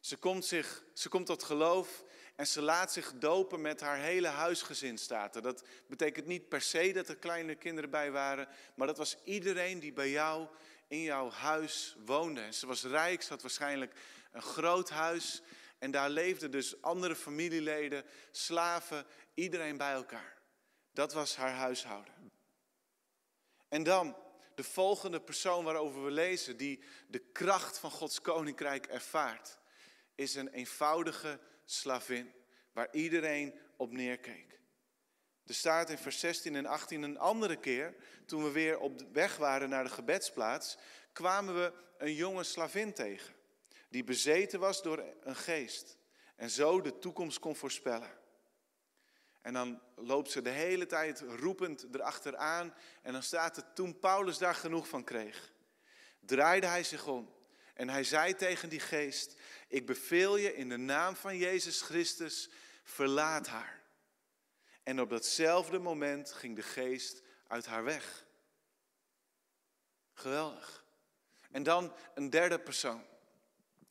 Ze 0.00 0.16
komt, 0.16 0.44
zich, 0.44 0.84
ze 0.92 1.08
komt 1.08 1.26
tot 1.26 1.42
geloof 1.42 2.04
en 2.36 2.46
ze 2.46 2.62
laat 2.62 2.92
zich 2.92 3.12
dopen 3.14 3.60
met 3.60 3.80
haar 3.80 3.98
hele 3.98 4.28
huisgezin, 4.28 4.98
staat. 4.98 5.42
Dat 5.42 5.64
betekent 5.86 6.26
niet 6.26 6.48
per 6.48 6.60
se 6.60 6.92
dat 6.92 7.08
er 7.08 7.16
kleine 7.16 7.54
kinderen 7.54 7.90
bij 7.90 8.10
waren, 8.10 8.48
maar 8.74 8.86
dat 8.86 8.98
was 8.98 9.16
iedereen 9.24 9.78
die 9.78 9.92
bij 9.92 10.10
jou 10.10 10.48
in 10.88 11.02
jouw 11.02 11.30
huis 11.30 11.96
woonde. 12.04 12.40
En 12.40 12.54
ze 12.54 12.66
was 12.66 12.84
rijk, 12.84 13.22
ze 13.22 13.28
had 13.28 13.42
waarschijnlijk 13.42 13.94
een 14.32 14.42
groot 14.42 14.90
huis. 14.90 15.42
En 15.82 15.90
daar 15.90 16.10
leefden 16.10 16.50
dus 16.50 16.82
andere 16.82 17.16
familieleden, 17.16 18.04
slaven, 18.30 19.06
iedereen 19.34 19.76
bij 19.76 19.92
elkaar. 19.92 20.38
Dat 20.92 21.12
was 21.12 21.36
haar 21.36 21.52
huishouden. 21.52 22.32
En 23.68 23.82
dan 23.82 24.16
de 24.54 24.64
volgende 24.64 25.20
persoon 25.20 25.64
waarover 25.64 26.04
we 26.04 26.10
lezen, 26.10 26.56
die 26.56 26.82
de 27.08 27.18
kracht 27.18 27.78
van 27.78 27.90
Gods 27.90 28.20
koninkrijk 28.20 28.86
ervaart, 28.86 29.58
is 30.14 30.34
een 30.34 30.48
eenvoudige 30.48 31.40
slavin, 31.64 32.32
waar 32.72 32.88
iedereen 32.92 33.58
op 33.76 33.92
neerkeek. 33.92 34.58
Er 35.46 35.54
staat 35.54 35.90
in 35.90 35.98
vers 35.98 36.20
16 36.20 36.56
en 36.56 36.66
18 36.66 37.02
een 37.02 37.18
andere 37.18 37.56
keer, 37.56 37.94
toen 38.26 38.44
we 38.44 38.50
weer 38.50 38.78
op 38.78 39.02
weg 39.12 39.36
waren 39.36 39.68
naar 39.68 39.84
de 39.84 39.90
gebedsplaats, 39.90 40.76
kwamen 41.12 41.54
we 41.54 41.72
een 41.98 42.14
jonge 42.14 42.44
slavin 42.44 42.92
tegen, 42.92 43.34
die 43.92 44.04
bezeten 44.04 44.60
was 44.60 44.82
door 44.82 45.04
een 45.20 45.36
geest 45.36 45.98
en 46.36 46.50
zo 46.50 46.80
de 46.80 46.98
toekomst 46.98 47.38
kon 47.38 47.56
voorspellen. 47.56 48.10
En 49.40 49.52
dan 49.52 49.82
loopt 49.94 50.30
ze 50.30 50.42
de 50.42 50.50
hele 50.50 50.86
tijd 50.86 51.20
roepend 51.20 51.86
erachteraan 51.94 52.74
en 53.02 53.12
dan 53.12 53.22
staat 53.22 53.56
het, 53.56 53.74
toen 53.74 53.98
Paulus 53.98 54.38
daar 54.38 54.54
genoeg 54.54 54.88
van 54.88 55.04
kreeg, 55.04 55.52
draaide 56.20 56.66
hij 56.66 56.84
zich 56.84 57.06
om 57.06 57.34
En 57.74 57.88
hij 57.88 58.04
zei 58.04 58.34
tegen 58.34 58.68
die 58.68 58.80
geest, 58.80 59.40
ik 59.68 59.86
beveel 59.86 60.36
je 60.36 60.54
in 60.54 60.68
de 60.68 60.76
naam 60.76 61.16
van 61.16 61.36
Jezus 61.36 61.80
Christus, 61.80 62.50
verlaat 62.82 63.46
haar. 63.46 63.82
En 64.82 65.00
op 65.00 65.10
datzelfde 65.10 65.78
moment 65.78 66.32
ging 66.32 66.56
de 66.56 66.62
geest 66.62 67.22
uit 67.46 67.66
haar 67.66 67.84
weg. 67.84 68.26
Geweldig. 70.12 70.84
En 71.50 71.62
dan 71.62 71.94
een 72.14 72.30
derde 72.30 72.58
persoon. 72.58 73.10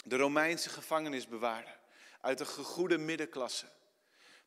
De 0.04 0.18
Romeinse 0.18 0.70
gevangenisbewaarder 0.70 1.80
uit 2.22 2.38
de 2.38 2.46
gegoede 2.46 2.98
middenklasse. 2.98 3.66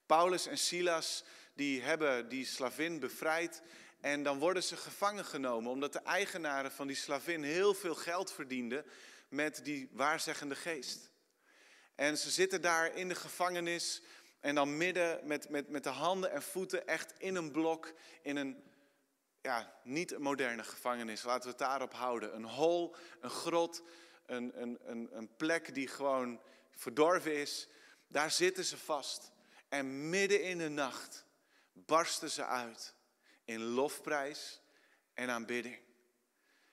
Paulus 0.07 0.47
en 0.47 0.59
Silas 0.59 1.25
die 1.55 1.83
hebben 1.83 2.29
die 2.29 2.47
slavin 2.47 3.01
bevrijd 3.01 3.63
en 4.01 4.23
dan 4.23 4.39
worden 4.39 4.63
ze 4.63 4.77
gevangen 4.77 5.25
genomen 5.25 5.71
omdat 5.71 5.93
de 5.93 5.99
eigenaren 5.99 6.73
van 6.73 6.87
die 6.87 6.97
slavin 6.97 7.43
heel 7.43 7.75
veel 7.75 7.95
geld 7.95 8.33
verdienden 8.33 8.85
met 9.29 9.65
die 9.65 9.89
waarzeggende 9.93 10.55
geest. 10.55 11.11
En 11.95 12.19
ze 12.19 12.31
zitten 12.31 12.63
daar 12.63 12.97
in 12.97 13.09
de 13.09 13.15
gevangenis 13.15 14.03
en 14.41 14.55
dan 14.55 14.77
midden 14.77 15.27
met, 15.27 15.49
met, 15.49 15.69
met 15.69 15.83
de 15.83 15.89
handen 15.89 16.31
en 16.31 16.43
voeten 16.43 16.87
echt 16.87 17.15
in 17.19 17.35
een 17.35 17.51
blok, 17.51 17.93
in 18.23 18.37
een 18.37 18.63
ja, 19.43 19.75
niet 19.83 20.19
moderne 20.19 20.65
gevangenis, 20.65 21.23
laten 21.23 21.43
we 21.43 21.49
het 21.49 21.59
daarop 21.59 21.93
houden. 21.93 22.35
Een 22.35 22.45
hol, 22.45 22.97
een 23.21 23.31
grot, 23.31 23.83
een, 24.27 24.79
een, 25.17 25.37
plek 25.37 25.75
die 25.75 25.89
gewoon 25.89 26.41
verdorven 26.71 27.37
is. 27.37 27.69
Daar 28.07 28.31
zitten 28.31 28.65
ze 28.65 28.79
vast. 28.79 29.33
En 29.69 30.09
midden 30.09 30.43
in 30.43 30.59
de 30.59 30.69
nacht 30.69 31.25
barsten 31.73 32.31
ze 32.31 32.45
uit 32.45 32.95
in 33.45 33.63
lofprijs 33.63 34.61
en 35.15 35.31
aanbidding. 35.31 35.79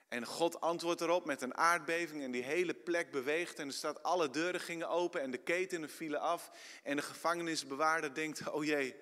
En 0.07 0.25
God 0.25 0.61
antwoordt 0.61 1.01
erop 1.01 1.25
met 1.25 1.41
een 1.41 1.57
aardbeving 1.57 2.23
en 2.23 2.31
die 2.31 2.43
hele 2.43 2.73
plek 2.73 3.11
beweegt 3.11 3.59
en 3.59 3.67
er 3.67 3.73
staat 3.73 4.03
alle 4.03 4.29
deuren 4.29 4.59
gingen 4.59 4.89
open 4.89 5.21
en 5.21 5.31
de 5.31 5.37
ketenen 5.37 5.89
vielen 5.89 6.19
af 6.19 6.51
en 6.83 6.95
de 6.95 7.01
gevangenisbewaarder 7.01 8.13
denkt, 8.13 8.49
oh 8.49 8.65
jee, 8.65 8.95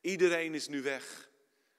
iedereen 0.00 0.54
is 0.54 0.68
nu 0.68 0.82
weg. 0.82 1.30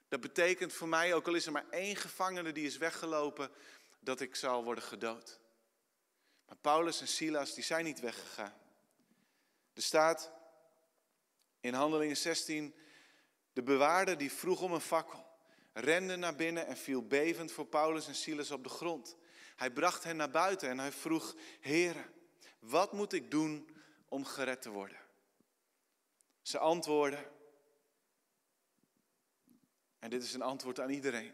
Dat 0.07 0.21
betekent 0.21 0.73
voor 0.73 0.87
mij, 0.87 1.13
ook 1.13 1.27
al 1.27 1.33
is 1.33 1.45
er 1.45 1.51
maar 1.51 1.69
één 1.69 1.95
gevangene 1.95 2.51
die 2.51 2.65
is 2.65 2.77
weggelopen, 2.77 3.51
dat 3.99 4.19
ik 4.19 4.35
zal 4.35 4.63
worden 4.63 4.83
gedood. 4.83 5.39
Maar 6.47 6.57
Paulus 6.57 7.01
en 7.01 7.07
Silas, 7.07 7.53
die 7.53 7.63
zijn 7.63 7.85
niet 7.85 7.99
weggegaan. 7.99 8.53
Er 9.73 9.81
staat 9.81 10.31
in 11.59 11.73
Handelingen 11.73 12.17
16, 12.17 12.75
de 13.53 13.63
bewaarder 13.63 14.17
die 14.17 14.31
vroeg 14.31 14.61
om 14.61 14.73
een 14.73 14.81
fakkel, 14.81 15.25
rende 15.73 16.15
naar 16.15 16.35
binnen 16.35 16.67
en 16.67 16.77
viel 16.77 17.07
bevend 17.07 17.51
voor 17.51 17.65
Paulus 17.65 18.07
en 18.07 18.15
Silas 18.15 18.51
op 18.51 18.63
de 18.63 18.69
grond. 18.69 19.15
Hij 19.55 19.71
bracht 19.71 20.03
hen 20.03 20.15
naar 20.15 20.29
buiten 20.29 20.69
en 20.69 20.79
hij 20.79 20.91
vroeg, 20.91 21.35
heren, 21.59 22.13
wat 22.59 22.93
moet 22.93 23.13
ik 23.13 23.31
doen 23.31 23.69
om 24.07 24.25
gered 24.25 24.61
te 24.61 24.69
worden? 24.69 24.97
Ze 26.41 26.57
antwoordden, 26.57 27.31
en 29.99 30.09
dit 30.09 30.23
is 30.23 30.33
een 30.33 30.41
antwoord 30.41 30.79
aan 30.79 30.89
iedereen 30.89 31.33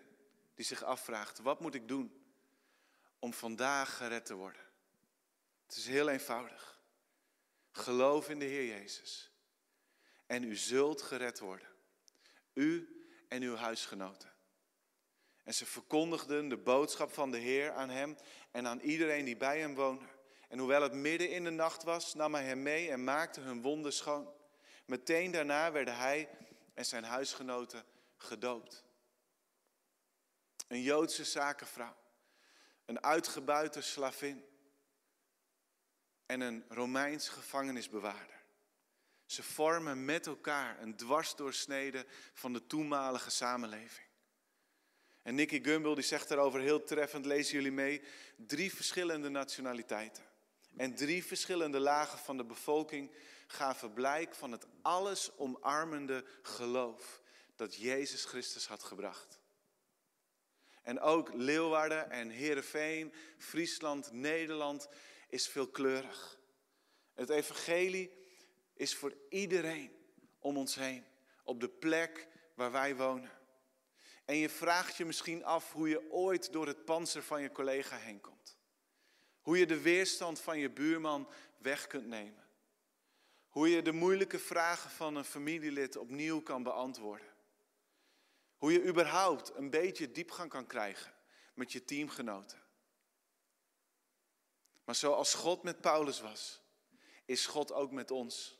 die 0.55 0.65
zich 0.65 0.83
afvraagt, 0.83 1.39
wat 1.39 1.59
moet 1.59 1.75
ik 1.75 1.87
doen 1.87 2.23
om 3.19 3.33
vandaag 3.33 3.97
gered 3.97 4.25
te 4.25 4.33
worden? 4.33 4.62
Het 5.73 5.81
is 5.81 5.87
heel 5.87 6.09
eenvoudig. 6.09 6.79
Geloof 7.71 8.29
in 8.29 8.39
de 8.39 8.45
Heer 8.45 8.65
Jezus. 8.65 9.31
En 10.25 10.43
u 10.43 10.55
zult 10.55 11.01
gered 11.01 11.39
worden. 11.39 11.67
U 12.53 13.01
en 13.27 13.41
uw 13.41 13.55
huisgenoten. 13.55 14.33
En 15.43 15.53
ze 15.53 15.65
verkondigden 15.65 16.49
de 16.49 16.57
boodschap 16.57 17.13
van 17.13 17.31
de 17.31 17.37
Heer 17.37 17.71
aan 17.71 17.89
hem 17.89 18.17
en 18.51 18.67
aan 18.67 18.79
iedereen 18.79 19.25
die 19.25 19.37
bij 19.37 19.59
hem 19.59 19.75
woonde. 19.75 20.05
En 20.49 20.59
hoewel 20.59 20.81
het 20.81 20.93
midden 20.93 21.29
in 21.29 21.43
de 21.43 21.49
nacht 21.49 21.83
was, 21.83 22.13
nam 22.13 22.33
hij 22.33 22.43
hem 22.43 22.61
mee 22.61 22.91
en 22.91 23.03
maakte 23.03 23.39
hun 23.39 23.61
wonden 23.61 23.93
schoon. 23.93 24.33
Meteen 24.85 25.31
daarna 25.31 25.71
werden 25.71 25.97
hij 25.97 26.29
en 26.73 26.85
zijn 26.85 27.03
huisgenoten 27.03 27.85
gedoopt. 28.17 28.83
Een 30.67 30.81
Joodse 30.81 31.25
zakenvrouw, 31.25 31.95
een 32.85 33.03
uitgebuite 33.03 33.81
slavin 33.81 34.51
en 36.25 36.41
een 36.41 36.65
Romeins 36.69 37.29
gevangenisbewaarder. 37.29 38.41
Ze 39.25 39.43
vormen 39.43 40.05
met 40.05 40.27
elkaar 40.27 40.81
een 40.81 40.95
dwarsdoorsnede 40.95 42.05
van 42.33 42.53
de 42.53 42.67
toenmalige 42.67 43.29
samenleving. 43.29 44.07
En 45.21 45.35
Nicky 45.35 45.63
Gumbel 45.63 45.95
die 45.95 46.03
zegt 46.03 46.27
daarover 46.27 46.59
heel 46.59 46.83
treffend, 46.83 47.25
lezen 47.25 47.53
jullie 47.53 47.71
mee, 47.71 48.01
drie 48.35 48.73
verschillende 48.73 49.29
nationaliteiten 49.29 50.23
en 50.77 50.95
drie 50.95 51.25
verschillende 51.25 51.79
lagen 51.79 52.19
van 52.19 52.37
de 52.37 52.45
bevolking 52.45 53.11
gaven 53.47 53.93
blijk 53.93 54.35
van 54.35 54.51
het 54.51 54.65
alles 54.81 55.37
omarmende 55.37 56.25
geloof 56.41 57.21
dat 57.55 57.75
Jezus 57.75 58.25
Christus 58.25 58.67
had 58.67 58.83
gebracht. 58.83 59.39
En 60.81 60.99
ook 60.99 61.33
Leeuwarden 61.33 62.11
en 62.11 62.29
Heerenveen, 62.29 63.13
Friesland, 63.37 64.11
Nederland 64.11 64.87
is 65.33 65.47
veelkleurig. 65.47 66.39
Het 67.13 67.29
evangelie 67.29 68.11
is 68.73 68.95
voor 68.95 69.13
iedereen 69.29 69.91
om 70.39 70.57
ons 70.57 70.75
heen, 70.75 71.05
op 71.43 71.59
de 71.59 71.69
plek 71.69 72.27
waar 72.55 72.71
wij 72.71 72.95
wonen. 72.95 73.31
En 74.25 74.35
je 74.35 74.49
vraagt 74.49 74.95
je 74.95 75.05
misschien 75.05 75.43
af 75.43 75.71
hoe 75.71 75.89
je 75.89 76.11
ooit 76.11 76.51
door 76.51 76.67
het 76.67 76.85
panzer 76.85 77.23
van 77.23 77.41
je 77.41 77.51
collega 77.51 77.97
heen 77.97 78.21
komt. 78.21 78.57
Hoe 79.41 79.57
je 79.57 79.65
de 79.65 79.81
weerstand 79.81 80.39
van 80.39 80.59
je 80.59 80.69
buurman 80.69 81.29
weg 81.57 81.87
kunt 81.87 82.07
nemen. 82.07 82.47
Hoe 83.47 83.69
je 83.69 83.81
de 83.81 83.91
moeilijke 83.91 84.39
vragen 84.39 84.89
van 84.89 85.15
een 85.15 85.25
familielid 85.25 85.97
opnieuw 85.97 86.41
kan 86.41 86.63
beantwoorden. 86.63 87.33
Hoe 88.57 88.71
je 88.71 88.85
überhaupt 88.85 89.55
een 89.55 89.69
beetje 89.69 90.11
diepgang 90.11 90.49
kan 90.49 90.67
krijgen 90.67 91.13
met 91.53 91.71
je 91.71 91.85
teamgenoten. 91.85 92.61
Maar 94.83 94.95
zoals 94.95 95.33
God 95.33 95.63
met 95.63 95.81
Paulus 95.81 96.21
was, 96.21 96.61
is 97.25 97.45
God 97.45 97.71
ook 97.71 97.91
met 97.91 98.11
ons. 98.11 98.57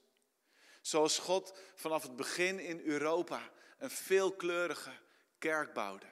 Zoals 0.82 1.20
God 1.20 1.58
vanaf 1.76 2.04
het 2.04 2.16
begin 2.16 2.60
in 2.60 2.80
Europa 2.80 3.52
een 3.78 3.90
veelkleurige 3.90 4.92
kerk 5.38 5.74
bouwde, 5.74 6.12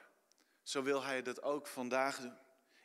zo 0.62 0.82
wil 0.82 1.02
Hij 1.02 1.22
dat 1.22 1.42
ook 1.42 1.66
vandaag 1.66 2.20
doen 2.20 2.38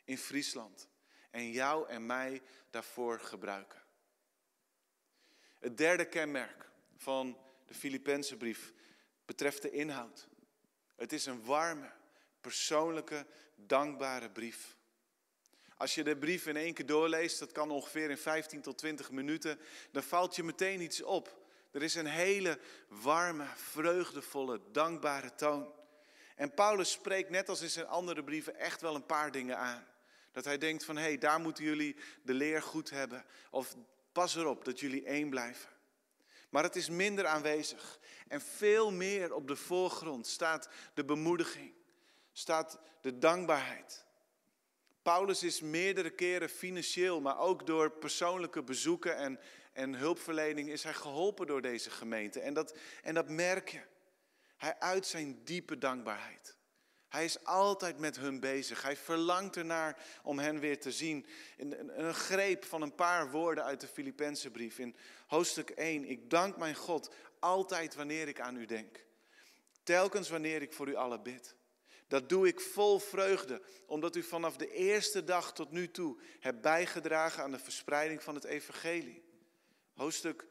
in 0.04 0.18
Friesland. 0.18 0.88
En 1.30 1.50
jou 1.50 1.88
en 1.88 2.06
mij 2.06 2.42
daarvoor 2.70 3.20
gebruiken. 3.20 3.82
Het 5.58 5.76
derde 5.76 6.04
kenmerk 6.04 6.70
van 6.96 7.38
de 7.66 7.74
Filipense 7.74 8.36
brief 8.36 8.72
betreft 9.24 9.62
de 9.62 9.70
inhoud. 9.70 10.28
Het 10.96 11.12
is 11.12 11.26
een 11.26 11.44
warme, 11.44 11.92
persoonlijke, 12.40 13.26
dankbare 13.54 14.30
brief. 14.30 14.76
Als 15.78 15.94
je 15.94 16.04
de 16.04 16.16
brief 16.16 16.46
in 16.46 16.56
één 16.56 16.74
keer 16.74 16.86
doorleest, 16.86 17.38
dat 17.38 17.52
kan 17.52 17.70
ongeveer 17.70 18.10
in 18.10 18.18
15 18.18 18.60
tot 18.60 18.78
20 18.78 19.10
minuten, 19.10 19.58
dan 19.90 20.02
valt 20.02 20.36
je 20.36 20.42
meteen 20.42 20.80
iets 20.80 21.02
op. 21.02 21.46
Er 21.70 21.82
is 21.82 21.94
een 21.94 22.06
hele 22.06 22.58
warme, 22.88 23.46
vreugdevolle, 23.54 24.60
dankbare 24.72 25.34
toon. 25.34 25.72
En 26.36 26.54
Paulus 26.54 26.90
spreekt 26.90 27.30
net 27.30 27.48
als 27.48 27.60
in 27.60 27.70
zijn 27.70 27.86
andere 27.86 28.24
brieven 28.24 28.56
echt 28.56 28.80
wel 28.80 28.94
een 28.94 29.06
paar 29.06 29.30
dingen 29.30 29.58
aan. 29.58 29.86
Dat 30.32 30.44
hij 30.44 30.58
denkt 30.58 30.84
van, 30.84 30.96
hé, 30.96 31.02
hey, 31.02 31.18
daar 31.18 31.40
moeten 31.40 31.64
jullie 31.64 31.96
de 32.22 32.34
leer 32.34 32.62
goed 32.62 32.90
hebben. 32.90 33.24
Of 33.50 33.76
pas 34.12 34.36
erop 34.36 34.64
dat 34.64 34.80
jullie 34.80 35.04
één 35.04 35.30
blijven. 35.30 35.70
Maar 36.48 36.62
het 36.62 36.76
is 36.76 36.88
minder 36.88 37.26
aanwezig. 37.26 37.98
En 38.28 38.40
veel 38.40 38.92
meer 38.92 39.34
op 39.34 39.48
de 39.48 39.56
voorgrond 39.56 40.26
staat 40.26 40.68
de 40.94 41.04
bemoediging, 41.04 41.72
staat 42.32 42.78
de 43.00 43.18
dankbaarheid. 43.18 44.06
Paulus 45.08 45.42
is 45.42 45.60
meerdere 45.60 46.10
keren 46.10 46.48
financieel, 46.48 47.20
maar 47.20 47.38
ook 47.38 47.66
door 47.66 47.90
persoonlijke 47.90 48.62
bezoeken 48.62 49.16
en, 49.16 49.40
en 49.72 49.94
hulpverlening 49.94 50.68
is 50.68 50.82
hij 50.82 50.94
geholpen 50.94 51.46
door 51.46 51.62
deze 51.62 51.90
gemeente. 51.90 52.40
En 52.40 52.54
dat, 52.54 52.76
en 53.02 53.14
dat 53.14 53.28
merk 53.28 53.68
je. 53.68 53.80
Hij 54.56 54.78
uit 54.78 55.06
zijn 55.06 55.44
diepe 55.44 55.78
dankbaarheid. 55.78 56.56
Hij 57.08 57.24
is 57.24 57.44
altijd 57.44 57.98
met 57.98 58.16
hun 58.16 58.40
bezig. 58.40 58.82
Hij 58.82 58.96
verlangt 58.96 59.56
ernaar 59.56 60.02
om 60.22 60.38
hen 60.38 60.60
weer 60.60 60.80
te 60.80 60.92
zien. 60.92 61.26
Een, 61.56 62.04
een 62.06 62.14
greep 62.14 62.64
van 62.64 62.82
een 62.82 62.94
paar 62.94 63.30
woorden 63.30 63.64
uit 63.64 63.80
de 63.80 63.88
Filipense 63.88 64.50
brief. 64.50 64.78
In 64.78 64.96
hoofdstuk 65.26 65.70
1. 65.70 66.04
Ik 66.04 66.30
dank 66.30 66.56
mijn 66.56 66.74
God 66.74 67.14
altijd 67.38 67.94
wanneer 67.94 68.28
ik 68.28 68.40
aan 68.40 68.56
u 68.56 68.66
denk. 68.66 69.04
Telkens 69.82 70.28
wanneer 70.28 70.62
ik 70.62 70.72
voor 70.72 70.88
u 70.88 70.94
allen 70.94 71.22
bid. 71.22 71.56
Dat 72.08 72.28
doe 72.28 72.46
ik 72.46 72.60
vol 72.60 72.98
vreugde, 72.98 73.62
omdat 73.86 74.16
u 74.16 74.22
vanaf 74.22 74.56
de 74.56 74.72
eerste 74.72 75.24
dag 75.24 75.52
tot 75.52 75.70
nu 75.70 75.90
toe 75.90 76.20
hebt 76.40 76.60
bijgedragen 76.60 77.42
aan 77.42 77.50
de 77.50 77.58
verspreiding 77.58 78.22
van 78.22 78.34
het 78.34 78.44
evangelie. 78.44 79.24
Hoofdstuk 79.94 80.46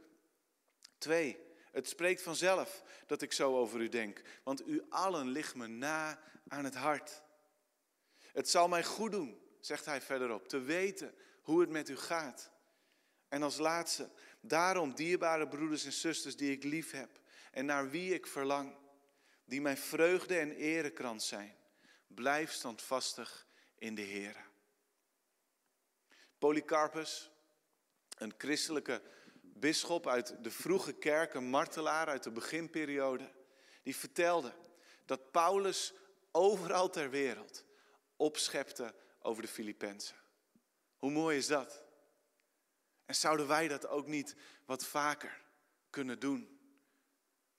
2. 0.98 1.46
Het 1.72 1.88
spreekt 1.88 2.22
vanzelf 2.22 2.84
dat 3.06 3.22
ik 3.22 3.34
zo 3.34 3.58
over 3.58 3.82
u 3.82 3.90
denk, 3.90 4.22
want 4.44 4.68
u 4.68 4.86
allen 4.90 5.28
ligt 5.28 5.56
me 5.56 5.68
na 5.68 6.20
aan 6.48 6.64
het 6.64 6.76
hart. 6.76 7.24
Het 8.32 8.50
zal 8.50 8.68
mij 8.68 8.84
goed 8.84 9.12
doen, 9.12 9.42
zegt 9.60 9.86
hij 9.86 10.02
verderop, 10.02 10.48
te 10.48 10.60
weten 10.60 11.16
hoe 11.42 11.62
het 11.62 11.70
met 11.70 11.90
u 11.90 11.98
gaat. 11.98 12.52
En 13.28 13.44
als 13.44 13.58
laatste, 13.58 14.10
daarom 14.42 14.96
dierbare 14.96 15.48
broeders 15.48 15.86
en 15.86 15.94
zusters 15.94 16.36
die 16.36 16.52
ik 16.52 16.64
lief 16.64 16.92
heb 16.92 17.20
en 17.52 17.66
naar 17.66 17.90
wie 17.90 18.14
ik 18.14 18.28
verlang, 18.28 18.76
die 19.48 19.62
mijn 19.62 19.78
vreugde 19.78 20.38
en 20.38 20.52
erekrans 20.52 21.28
zijn, 21.28 21.56
blijf 22.08 22.52
standvastig 22.52 23.48
in 23.76 23.96
de 23.96 24.02
Heer. 24.02 24.46
Polycarpus, 26.38 27.32
een 28.18 28.34
christelijke 28.38 29.02
bisschop 29.42 30.08
uit 30.08 30.44
de 30.44 30.52
vroege 30.52 30.94
kerk, 30.94 31.34
een 31.34 31.50
martelaar 31.50 32.08
uit 32.08 32.24
de 32.24 32.32
beginperiode, 32.32 33.32
die 33.84 33.96
vertelde 33.96 34.54
dat 35.06 35.32
Paulus 35.32 35.94
overal 36.32 36.90
ter 36.90 37.10
wereld 37.10 37.66
opschepte 38.16 38.96
over 39.20 39.42
de 39.42 39.48
Filippenzen. 39.48 40.16
Hoe 40.98 41.12
mooi 41.12 41.38
is 41.38 41.48
dat? 41.48 41.86
En 43.06 43.16
zouden 43.16 43.48
wij 43.48 43.68
dat 43.68 43.88
ook 43.88 44.08
niet 44.08 44.36
wat 44.66 44.86
vaker 44.86 45.44
kunnen 45.90 46.20
doen? 46.20 46.60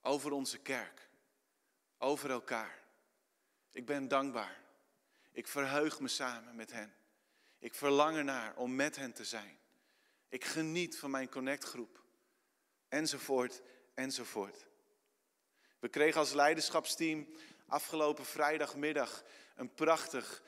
Over 0.02 0.32
onze 0.32 0.58
kerk, 0.58 1.07
over 1.98 2.30
elkaar. 2.30 2.78
Ik 3.72 3.86
ben 3.86 4.08
dankbaar. 4.08 4.60
Ik 5.32 5.48
verheug 5.48 6.00
me 6.00 6.08
samen 6.08 6.56
met 6.56 6.72
hen. 6.72 6.94
Ik 7.58 7.74
verlang 7.74 8.16
ernaar 8.16 8.56
om 8.56 8.74
met 8.74 8.96
hen 8.96 9.12
te 9.12 9.24
zijn. 9.24 9.58
Ik 10.28 10.44
geniet 10.44 10.98
van 10.98 11.10
mijn 11.10 11.28
connectgroep. 11.28 12.02
Enzovoort, 12.88 13.62
enzovoort. 13.94 14.66
We 15.78 15.88
kregen 15.88 16.20
als 16.20 16.32
leiderschapsteam 16.32 17.28
afgelopen 17.66 18.24
vrijdagmiddag 18.24 19.24
een 19.56 19.74
prachtig, 19.74 20.42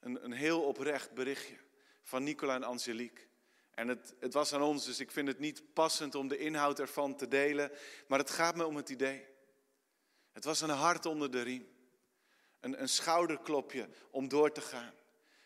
een, 0.00 0.24
een 0.24 0.32
heel 0.32 0.62
oprecht 0.62 1.12
berichtje 1.12 1.56
van 2.02 2.22
Nicola 2.22 2.54
en 2.54 2.62
Angelique. 2.62 3.26
En 3.70 3.88
het, 3.88 4.14
het 4.20 4.32
was 4.32 4.52
aan 4.52 4.62
ons, 4.62 4.84
dus 4.84 5.00
ik 5.00 5.10
vind 5.10 5.28
het 5.28 5.38
niet 5.38 5.72
passend 5.72 6.14
om 6.14 6.28
de 6.28 6.38
inhoud 6.38 6.78
ervan 6.78 7.16
te 7.16 7.28
delen. 7.28 7.70
Maar 8.08 8.18
het 8.18 8.30
gaat 8.30 8.56
me 8.56 8.66
om 8.66 8.76
het 8.76 8.88
idee. 8.88 9.26
Het 10.34 10.44
was 10.44 10.60
een 10.60 10.70
hart 10.70 11.06
onder 11.06 11.30
de 11.30 11.42
riem. 11.42 11.68
Een, 12.60 12.80
een 12.80 12.88
schouderklopje 12.88 13.88
om 14.10 14.28
door 14.28 14.52
te 14.52 14.60
gaan. 14.60 14.94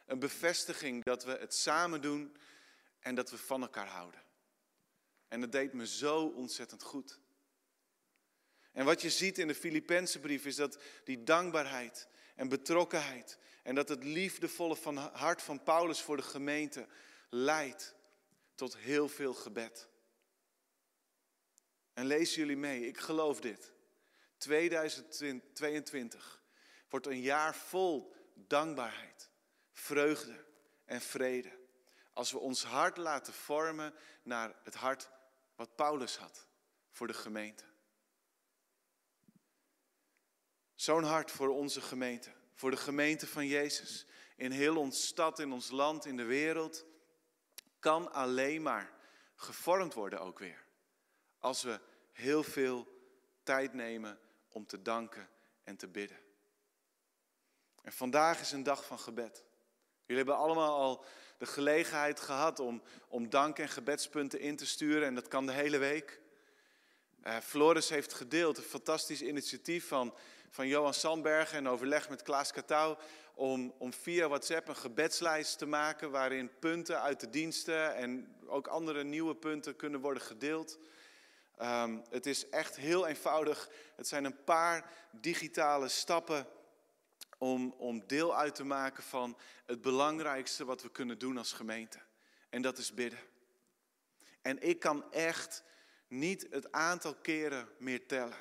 Een 0.07 0.19
bevestiging 0.19 1.05
dat 1.05 1.25
we 1.25 1.31
het 1.31 1.55
samen 1.55 2.01
doen 2.01 2.37
en 3.01 3.15
dat 3.15 3.31
we 3.31 3.39
van 3.39 3.63
elkaar 3.63 3.87
houden. 3.87 4.23
En 5.29 5.41
het 5.41 5.53
deed 5.53 5.73
me 5.73 5.87
zo 5.87 6.27
ontzettend 6.27 6.83
goed. 6.83 7.21
En 8.73 8.85
wat 8.85 9.03
je 9.03 9.11
ziet 9.11 9.39
in 9.39 9.49
de 9.49 9.55
Filipense 9.55 10.21
brief 10.21 10.45
is 10.47 10.57
dat 10.57 10.79
die 11.05 11.23
dankbaarheid 11.23 12.09
en 12.35 12.49
betrokkenheid 12.49 13.39
en 13.63 13.75
dat 13.75 13.89
het 13.89 14.05
liefdevolle 14.05 14.77
van 14.77 14.97
hart 14.97 15.43
van 15.43 15.63
Paulus 15.63 16.01
voor 16.01 16.17
de 16.17 16.23
gemeente 16.23 16.87
leidt 17.31 17.95
tot 18.55 18.77
heel 18.77 19.09
veel 19.09 19.35
gebed. 19.35 19.89
En 21.93 22.07
lezen 22.07 22.39
jullie 22.39 22.57
mee, 22.57 22.87
ik 22.87 22.99
geloof 22.99 23.41
dit. 23.41 23.73
2022 24.39 26.43
wordt 26.89 27.07
een 27.07 27.21
jaar 27.21 27.55
vol 27.55 28.15
dankbaarheid, 28.35 29.31
vreugde 29.73 30.45
en 30.85 31.01
vrede. 31.01 31.59
Als 32.13 32.33
we 32.33 32.39
ons 32.39 32.65
hart 32.65 32.97
laten 32.97 33.33
vormen 33.33 33.95
naar 34.23 34.55
het 34.63 34.75
hart 34.75 35.11
wat 35.55 35.77
Paulus 35.77 36.17
had 36.17 36.47
voor 36.91 37.07
de 37.07 37.15
gemeente. 37.15 37.65
Zo'n 40.75 41.05
hart 41.05 41.31
voor 41.31 41.49
onze 41.49 41.81
gemeente, 41.81 42.33
voor 42.55 42.71
de 42.71 42.77
gemeente 42.77 43.27
van 43.27 43.47
Jezus. 43.47 44.07
In 44.37 44.51
heel 44.51 44.77
ons 44.77 45.07
stad, 45.07 45.39
in 45.39 45.53
ons 45.53 45.71
land, 45.71 46.05
in 46.05 46.17
de 46.17 46.25
wereld. 46.25 46.85
Kan 47.79 48.13
alleen 48.13 48.63
maar 48.63 48.93
gevormd 49.35 49.95
worden 49.95 50.21
ook 50.21 50.39
weer. 50.39 50.65
Als 51.39 51.63
we 51.63 51.81
heel 52.13 52.43
veel 52.43 52.87
tijd 53.43 53.73
nemen 53.73 54.19
om 54.59 54.67
te 54.67 54.83
danken 54.83 55.29
en 55.65 55.77
te 55.77 55.89
bidden. 55.89 56.17
En 57.83 57.93
vandaag 57.93 58.41
is 58.41 58.53
een 58.53 58.63
dag 58.63 58.85
van 58.85 58.99
gebed. 58.99 59.45
Jullie 60.07 60.25
hebben 60.25 60.37
allemaal 60.37 60.77
al 60.77 61.05
de 61.39 61.47
gelegenheid 61.47 62.21
gehad 62.21 62.61
om, 62.61 62.83
om 63.09 63.31
dank- 63.31 63.59
en 63.59 63.69
gebedspunten 63.69 64.41
in 64.41 64.57
te 64.57 64.67
sturen. 64.67 65.07
En 65.07 65.15
dat 65.15 65.29
kan 65.29 65.47
de 65.47 65.53
hele 65.53 65.79
week. 65.79 66.21
Uh, 67.27 67.37
Floris 67.37 67.89
heeft 67.89 68.15
gedeeld 68.15 68.57
een 68.57 68.63
fantastisch 68.63 69.23
initiatief 69.23 69.89
van, 69.89 70.15
van 70.51 70.69
Johan 70.69 70.95
Sandbergen 70.95 71.59
en 71.59 71.69
overleg 71.69 72.09
met 72.09 72.23
Klaas 72.23 72.53
Katouw. 72.53 72.99
Om, 73.35 73.75
om 73.79 73.93
via 73.93 74.29
WhatsApp 74.29 74.69
een 74.69 74.77
gebedslijst 74.77 75.59
te 75.59 75.67
maken 75.67 76.11
waarin 76.11 76.59
punten 76.59 77.01
uit 77.01 77.21
de 77.21 77.31
diensten 77.31 77.95
en 77.95 78.37
ook 78.47 78.67
andere 78.67 79.05
nieuwe 79.05 79.37
punten 79.37 79.77
kunnen 79.77 80.01
worden 80.01 80.23
gedeeld. 80.23 80.79
Um, 81.63 82.03
het 82.11 82.27
is 82.27 82.49
echt 82.49 82.77
heel 82.77 83.07
eenvoudig. 83.07 83.71
Het 83.97 84.09
zijn 84.09 84.25
een 84.25 84.45
paar 84.45 84.93
digitale 85.13 85.89
stappen 85.89 86.47
om, 87.39 87.75
om 87.79 88.07
deel 88.07 88.37
uit 88.37 88.55
te 88.55 88.65
maken 88.65 89.03
van 89.03 89.39
het 89.67 89.81
belangrijkste 89.81 90.65
wat 90.65 90.83
we 90.83 90.91
kunnen 90.91 91.19
doen 91.19 91.39
als 91.39 91.53
gemeente. 91.53 91.99
En 92.49 92.63
dat 92.63 92.79
is 92.79 92.95
bidden. 92.95 93.19
En 94.43 94.63
ik 94.63 94.79
kan 94.79 95.13
echt 95.13 95.63
niet 96.09 96.47
het 96.51 96.73
aantal 96.73 97.15
keren 97.15 97.69
meer 97.79 98.07
tellen. 98.07 98.39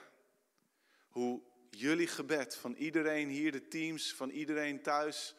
Hoe 1.08 1.42
jullie 1.70 2.08
gebed 2.08 2.56
van 2.56 2.74
iedereen 2.74 3.30
hier, 3.30 3.52
de 3.52 3.68
teams, 3.68 4.14
van 4.14 4.30
iedereen 4.30 4.82
thuis, 4.82 5.36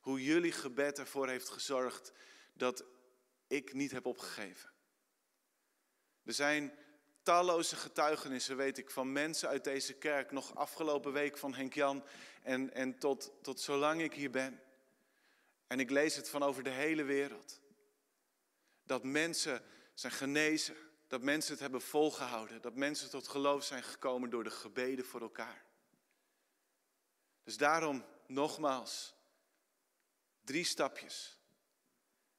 hoe 0.00 0.22
jullie 0.22 0.52
gebed 0.52 0.98
ervoor 0.98 1.28
heeft 1.28 1.48
gezorgd 1.48 2.12
dat 2.52 2.84
ik 3.46 3.72
niet 3.72 3.90
heb 3.90 4.06
opgegeven. 4.06 4.70
Er 6.24 6.32
zijn 6.32 6.72
talloze 7.22 7.76
getuigenissen, 7.76 8.56
weet 8.56 8.78
ik, 8.78 8.90
van 8.90 9.12
mensen 9.12 9.48
uit 9.48 9.64
deze 9.64 9.92
kerk, 9.92 10.30
nog 10.30 10.54
afgelopen 10.54 11.12
week 11.12 11.38
van 11.38 11.54
Henk 11.54 11.74
Jan 11.74 12.04
en, 12.42 12.74
en 12.74 12.98
tot, 12.98 13.32
tot 13.42 13.60
zolang 13.60 14.02
ik 14.02 14.14
hier 14.14 14.30
ben. 14.30 14.60
En 15.66 15.80
ik 15.80 15.90
lees 15.90 16.16
het 16.16 16.28
van 16.28 16.42
over 16.42 16.62
de 16.62 16.70
hele 16.70 17.02
wereld. 17.02 17.60
Dat 18.84 19.04
mensen 19.04 19.62
zijn 19.94 20.12
genezen, 20.12 20.76
dat 21.06 21.22
mensen 21.22 21.52
het 21.52 21.60
hebben 21.60 21.80
volgehouden, 21.80 22.62
dat 22.62 22.74
mensen 22.74 23.10
tot 23.10 23.28
geloof 23.28 23.64
zijn 23.64 23.82
gekomen 23.82 24.30
door 24.30 24.44
de 24.44 24.50
gebeden 24.50 25.04
voor 25.04 25.20
elkaar. 25.20 25.64
Dus 27.42 27.56
daarom 27.56 28.04
nogmaals, 28.26 29.14
drie 30.44 30.64
stapjes. 30.64 31.38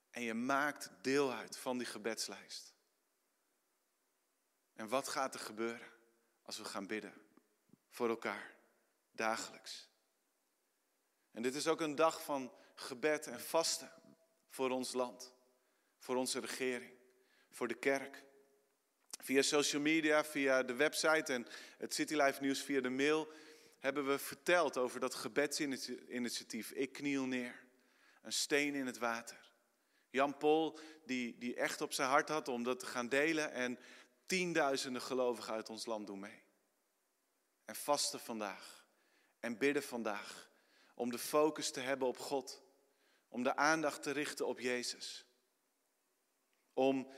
En 0.09 0.21
je 0.21 0.33
maakt 0.33 0.89
deel 1.01 1.33
uit 1.33 1.57
van 1.57 1.77
die 1.77 1.87
gebedslijst. 1.87 2.72
En 4.75 4.87
wat 4.87 5.07
gaat 5.07 5.33
er 5.33 5.39
gebeuren 5.39 5.87
als 6.41 6.57
we 6.57 6.65
gaan 6.65 6.87
bidden 6.87 7.13
voor 7.89 8.09
elkaar, 8.09 8.55
dagelijks? 9.11 9.89
En 11.31 11.41
dit 11.41 11.55
is 11.55 11.67
ook 11.67 11.81
een 11.81 11.95
dag 11.95 12.23
van 12.23 12.53
gebed 12.75 13.27
en 13.27 13.41
vasten 13.41 13.91
voor 14.49 14.69
ons 14.69 14.93
land, 14.93 15.33
voor 15.99 16.15
onze 16.15 16.39
regering, 16.39 16.93
voor 17.49 17.67
de 17.67 17.79
kerk. 17.79 18.23
Via 19.19 19.41
social 19.41 19.81
media, 19.81 20.23
via 20.23 20.63
de 20.63 20.73
website 20.73 21.33
en 21.33 21.47
het 21.77 21.93
City 21.93 22.15
Life 22.15 22.41
nieuws 22.41 22.61
via 22.61 22.81
de 22.81 22.89
mail 22.89 23.31
hebben 23.83 24.07
we 24.07 24.19
verteld 24.19 24.77
over 24.77 24.99
dat 24.99 25.15
gebedsinitiatief. 25.15 26.71
Ik 26.71 26.91
kniel 26.91 27.25
neer. 27.25 27.65
Een 28.21 28.33
steen 28.33 28.75
in 28.75 28.85
het 28.85 28.97
water. 28.97 29.51
Jan 30.09 30.37
Pol, 30.37 30.79
die, 31.05 31.37
die 31.37 31.55
echt 31.55 31.81
op 31.81 31.93
zijn 31.93 32.09
hart 32.09 32.29
had 32.29 32.47
om 32.47 32.63
dat 32.63 32.79
te 32.79 32.85
gaan 32.85 33.09
delen. 33.09 33.51
En 33.51 33.79
tienduizenden 34.25 35.01
gelovigen 35.01 35.53
uit 35.53 35.69
ons 35.69 35.85
land 35.85 36.07
doen 36.07 36.19
mee. 36.19 36.43
En 37.65 37.75
vasten 37.75 38.19
vandaag. 38.19 38.85
En 39.39 39.57
bidden 39.57 39.83
vandaag. 39.83 40.51
Om 40.95 41.11
de 41.11 41.17
focus 41.17 41.71
te 41.71 41.79
hebben 41.79 42.07
op 42.07 42.17
God. 42.17 42.61
Om 43.27 43.43
de 43.43 43.55
aandacht 43.55 44.03
te 44.03 44.11
richten 44.11 44.47
op 44.47 44.59
Jezus. 44.59 45.25
Om 46.73 47.11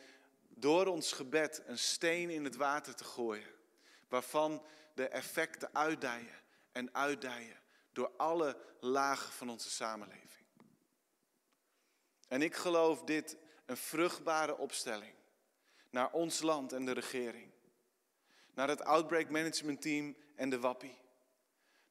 door 0.48 0.86
ons 0.86 1.12
gebed 1.12 1.64
een 1.66 1.80
steen 1.80 2.30
in 2.30 2.44
het 2.44 2.56
water 2.56 2.96
te 2.96 3.04
gooien. 3.04 3.54
Waarvan 4.08 4.66
de 4.94 5.08
effecten 5.08 5.74
uitdijen 5.74 6.44
en 6.72 6.94
uitdijen 6.94 7.60
door 7.92 8.12
alle 8.18 8.58
lagen 8.80 9.34
van 9.34 9.50
onze 9.50 9.70
samenleving. 9.70 10.46
En 12.28 12.42
ik 12.42 12.56
geloof 12.56 13.04
dit 13.04 13.38
een 13.66 13.78
vruchtbare 13.78 14.58
opstelling 14.58 15.14
naar 15.96 16.12
ons 16.12 16.42
land 16.42 16.74
en 16.74 16.86
de 16.86 16.92
regering. 16.92 17.52
Naar 18.54 18.68
het 18.68 18.82
Outbreak 18.82 19.30
Management 19.30 19.82
Team 19.82 20.16
en 20.36 20.50
de 20.50 20.60
WAPPI. 20.60 20.98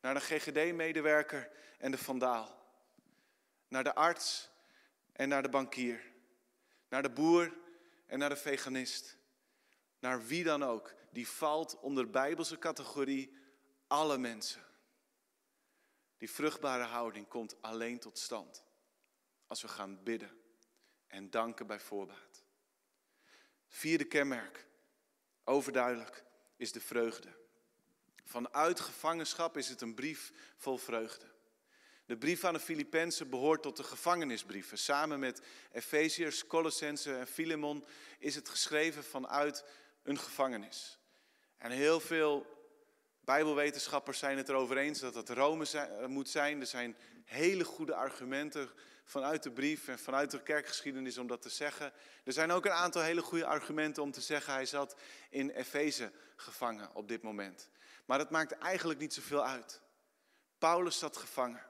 Naar 0.00 0.14
de 0.14 0.20
GGD-medewerker 0.20 1.50
en 1.78 1.90
de 1.90 1.98
vandaal. 1.98 2.58
Naar 3.68 3.84
de 3.84 3.94
arts 3.94 4.50
en 5.12 5.28
naar 5.28 5.42
de 5.42 5.48
bankier. 5.48 6.12
Naar 6.88 7.02
de 7.02 7.10
boer 7.10 7.56
en 8.06 8.18
naar 8.18 8.28
de 8.28 8.36
veganist. 8.36 9.16
Naar 9.98 10.26
wie 10.26 10.44
dan 10.44 10.62
ook. 10.62 10.94
Die 11.10 11.28
valt 11.28 11.80
onder 11.80 12.04
de 12.04 12.10
Bijbelse 12.10 12.58
categorie 12.58 13.36
alle 13.86 14.18
mensen. 14.18 14.62
Die 16.18 16.30
vruchtbare 16.30 16.84
houding 16.84 17.28
komt 17.28 17.62
alleen 17.62 17.98
tot 17.98 18.18
stand 18.18 18.64
als 19.46 19.62
we 19.62 19.68
gaan 19.68 20.02
bidden 20.02 20.30
en 21.06 21.30
danken 21.30 21.66
bij 21.66 21.80
voorbaat. 21.80 22.33
Vierde 23.76 24.04
kenmerk, 24.04 24.66
overduidelijk, 25.44 26.24
is 26.56 26.72
de 26.72 26.80
vreugde. 26.80 27.28
Vanuit 28.24 28.80
gevangenschap 28.80 29.56
is 29.56 29.68
het 29.68 29.80
een 29.80 29.94
brief 29.94 30.32
vol 30.56 30.76
vreugde. 30.76 31.26
De 32.06 32.16
brief 32.16 32.44
aan 32.44 32.52
de 32.52 32.60
Filippenzen 32.60 33.30
behoort 33.30 33.62
tot 33.62 33.76
de 33.76 33.82
gevangenisbrieven. 33.82 34.78
Samen 34.78 35.18
met 35.18 35.42
Efeziërs, 35.72 36.46
Colossense 36.46 37.16
en 37.16 37.26
Filemon 37.26 37.84
is 38.18 38.34
het 38.34 38.48
geschreven 38.48 39.04
vanuit 39.04 39.64
een 40.02 40.18
gevangenis. 40.18 40.98
En 41.58 41.70
heel 41.70 42.00
veel 42.00 42.53
Bijbelwetenschappers 43.24 44.18
zijn 44.18 44.36
het 44.36 44.48
erover 44.48 44.76
eens 44.76 45.00
dat 45.00 45.14
het 45.14 45.28
Rome 45.28 45.88
moet 46.06 46.28
zijn. 46.28 46.60
Er 46.60 46.66
zijn 46.66 46.96
hele 47.24 47.64
goede 47.64 47.94
argumenten 47.94 48.70
vanuit 49.04 49.42
de 49.42 49.50
brief 49.50 49.88
en 49.88 49.98
vanuit 49.98 50.30
de 50.30 50.42
kerkgeschiedenis 50.42 51.18
om 51.18 51.26
dat 51.26 51.42
te 51.42 51.48
zeggen. 51.48 51.92
Er 52.24 52.32
zijn 52.32 52.50
ook 52.50 52.64
een 52.64 52.72
aantal 52.72 53.02
hele 53.02 53.22
goede 53.22 53.46
argumenten 53.46 54.02
om 54.02 54.10
te 54.10 54.20
zeggen 54.20 54.52
hij 54.52 54.66
zat 54.66 54.96
in 55.30 55.50
Efeze 55.50 56.12
gevangen 56.36 56.94
op 56.94 57.08
dit 57.08 57.22
moment. 57.22 57.68
Maar 58.04 58.18
dat 58.18 58.30
maakt 58.30 58.52
eigenlijk 58.52 59.00
niet 59.00 59.14
zoveel 59.14 59.44
uit. 59.44 59.80
Paulus 60.58 60.98
zat 60.98 61.16
gevangen. 61.16 61.66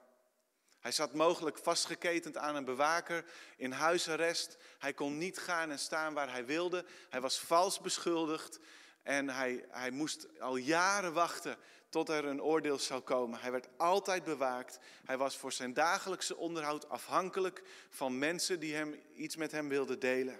Hij 0.79 0.91
zat 0.91 1.13
mogelijk 1.13 1.57
vastgeketend 1.57 2.37
aan 2.37 2.55
een 2.55 2.65
bewaker 2.65 3.25
in 3.57 3.71
huisarrest. 3.71 4.57
Hij 4.79 4.93
kon 4.93 5.17
niet 5.17 5.37
gaan 5.37 5.71
en 5.71 5.79
staan 5.79 6.13
waar 6.13 6.31
hij 6.31 6.45
wilde. 6.45 6.85
Hij 7.09 7.21
was 7.21 7.39
vals 7.39 7.79
beschuldigd 7.79 8.59
en 9.05 9.29
hij, 9.29 9.65
hij 9.69 9.91
moest 9.91 10.39
al 10.39 10.55
jaren 10.55 11.13
wachten 11.13 11.57
tot 11.89 12.09
er 12.09 12.25
een 12.25 12.41
oordeel 12.41 12.79
zou 12.79 13.01
komen. 13.01 13.39
Hij 13.39 13.51
werd 13.51 13.67
altijd 13.77 14.23
bewaakt. 14.23 14.79
Hij 15.03 15.17
was 15.17 15.37
voor 15.37 15.51
zijn 15.51 15.73
dagelijkse 15.73 16.37
onderhoud 16.37 16.89
afhankelijk 16.89 17.63
van 17.89 18.17
mensen 18.17 18.59
die 18.59 18.75
hem, 18.75 19.01
iets 19.13 19.35
met 19.35 19.51
hem 19.51 19.69
wilden 19.69 19.99
delen. 19.99 20.39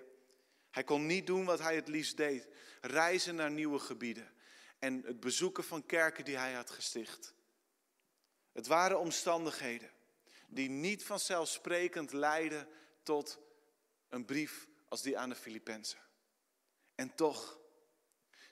Hij 0.72 0.84
kon 0.84 1.06
niet 1.06 1.28
doen 1.28 1.46
wat 1.46 1.60
hij 1.60 1.76
het 1.76 1.88
liefst 1.88 2.18
deed: 2.18 2.48
reizen 2.82 3.36
naar 3.36 3.52
nieuwe 3.52 3.80
gebieden 3.80 4.32
en 4.80 5.02
het 5.06 5.20
bezoeken 5.20 5.64
van 5.64 5.86
kerken 5.86 6.26
die 6.26 6.38
hij 6.38 6.54
had 6.54 6.70
gesticht. 6.70 7.34
Het 8.52 8.68
waren 8.68 9.00
omstandigheden 9.00 9.90
die 10.48 10.70
niet 10.70 11.04
vanzelfsprekend 11.04 12.12
leidden 12.14 12.68
tot 13.04 13.40
een 14.10 14.26
brief 14.26 14.68
als 14.88 15.02
die 15.02 15.18
aan 15.18 15.30
de 15.30 15.36
Filippenzen. 15.36 16.00
En 16.96 17.16
toch, 17.16 17.64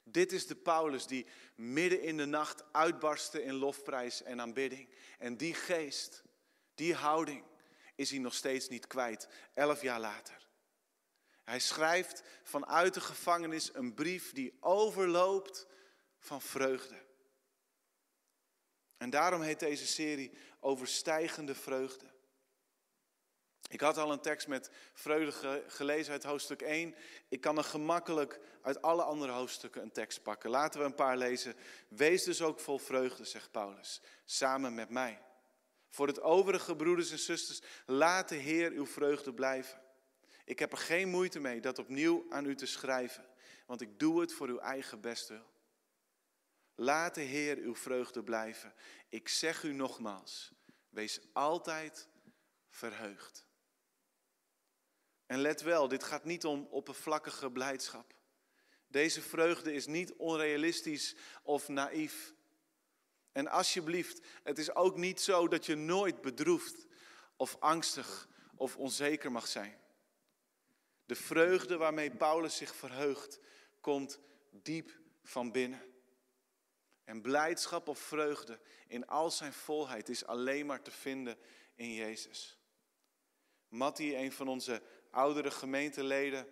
dit 0.04 0.32
is 0.32 0.48
de 0.48 0.56
Paulus 0.56 1.08
die 1.08 1.26
midden 1.56 2.02
in 2.02 2.18
de 2.18 2.26
nacht 2.26 2.64
uitbarstte 2.72 3.44
in 3.44 3.54
lofprijs 3.54 4.24
en 4.24 4.42
aanbidding. 4.42 4.90
En 5.18 5.38
die 5.38 5.54
geest, 5.54 6.24
die 6.76 6.94
houding, 6.94 7.44
is 7.96 8.10
hij 8.10 8.20
nog 8.20 8.34
steeds 8.34 8.70
niet 8.70 8.88
kwijt, 8.88 9.28
elf 9.54 9.82
jaar 9.82 10.00
later. 10.00 10.48
Hij 11.44 11.60
schrijft 11.60 12.24
vanuit 12.44 12.94
de 12.94 13.02
gevangenis 13.02 13.74
een 13.74 13.94
brief 13.94 14.34
die 14.34 14.58
overloopt 14.60 15.68
van 16.18 16.42
vreugde. 16.42 17.02
En 18.98 19.10
daarom 19.10 19.42
heet 19.42 19.60
deze 19.60 19.88
serie 19.88 20.32
Overstijgende 20.60 21.56
Vreugde. 21.56 22.13
Ik 23.70 23.82
had 23.82 23.98
al 23.98 24.12
een 24.12 24.20
tekst 24.20 24.48
met 24.48 24.70
vreugde 24.94 25.64
gelezen 25.68 26.12
uit 26.12 26.24
hoofdstuk 26.24 26.62
1. 26.62 26.96
Ik 27.30 27.42
kan 27.42 27.58
er 27.58 27.64
gemakkelijk 27.64 28.40
uit 28.62 28.82
alle 28.82 29.04
andere 29.04 29.32
hoofdstukken 29.32 29.82
een 29.82 29.92
tekst 29.92 30.24
pakken. 30.24 30.50
Laten 30.50 30.80
we 30.80 30.86
een 30.86 30.96
paar 30.96 31.18
lezen. 31.18 31.56
Wees 31.88 32.24
dus 32.24 32.42
ook 32.42 32.60
vol 32.60 32.78
vreugde, 32.78 33.26
zegt 33.26 33.52
Paulus, 33.52 34.02
samen 34.26 34.74
met 34.74 34.90
mij. 34.90 35.22
Voor 35.90 36.08
het 36.08 36.22
overige 36.22 36.76
broeders 36.76 37.12
en 37.12 37.20
zusters, 37.20 37.62
laat 37.86 38.30
de 38.30 38.36
Heer 38.36 38.72
uw 38.72 38.86
vreugde 38.86 39.34
blijven. 39.34 39.82
Ik 40.46 40.60
heb 40.60 40.72
er 40.72 40.78
geen 40.78 41.10
moeite 41.10 41.40
mee 41.40 41.62
dat 41.62 41.80
opnieuw 41.80 42.26
aan 42.30 42.46
u 42.46 42.56
te 42.56 42.66
schrijven, 42.66 43.26
want 43.66 43.82
ik 43.82 44.00
doe 44.00 44.22
het 44.22 44.34
voor 44.34 44.48
uw 44.48 44.60
eigen 44.60 45.02
bestwil. 45.02 45.52
Laat 46.76 47.16
de 47.16 47.22
Heer 47.22 47.58
uw 47.58 47.76
vreugde 47.76 48.24
blijven. 48.24 48.74
Ik 49.10 49.28
zeg 49.30 49.64
u 49.64 49.74
nogmaals, 49.74 50.54
wees 50.90 51.20
altijd 51.34 52.08
verheugd. 52.70 53.46
En 55.34 55.40
let 55.40 55.62
wel, 55.62 55.88
dit 55.88 56.04
gaat 56.04 56.24
niet 56.24 56.46
om 56.46 56.68
oppervlakkige 56.70 57.52
blijdschap. 57.52 58.14
Deze 58.88 59.22
vreugde 59.22 59.74
is 59.74 59.86
niet 59.86 60.14
onrealistisch 60.14 61.16
of 61.44 61.68
naïef. 61.68 62.34
En 63.32 63.48
alsjeblieft, 63.48 64.26
het 64.44 64.58
is 64.58 64.76
ook 64.76 64.98
niet 64.98 65.22
zo 65.22 65.48
dat 65.48 65.66
je 65.66 65.76
nooit 65.76 66.22
bedroefd 66.22 66.86
of 67.36 67.56
angstig 67.60 68.28
of 68.56 68.78
onzeker 68.78 69.32
mag 69.32 69.48
zijn. 69.48 69.80
De 71.06 71.16
vreugde 71.16 71.78
waarmee 71.78 72.12
Paulus 72.12 72.56
zich 72.58 72.76
verheugt, 72.76 73.40
komt 73.82 74.20
diep 74.50 75.00
van 75.24 75.52
binnen. 75.52 75.82
En 77.04 77.22
blijdschap 77.22 77.88
of 77.88 78.00
vreugde 78.00 78.60
in 78.88 79.08
al 79.08 79.32
zijn 79.32 79.54
volheid 79.54 80.10
is 80.10 80.26
alleen 80.26 80.66
maar 80.66 80.82
te 80.82 80.92
vinden 80.92 81.38
in 81.76 81.94
Jezus. 81.94 82.58
Matti, 83.68 84.16
een 84.16 84.32
van 84.32 84.48
onze 84.48 84.82
oudere 85.14 85.52
gemeenteleden, 85.52 86.48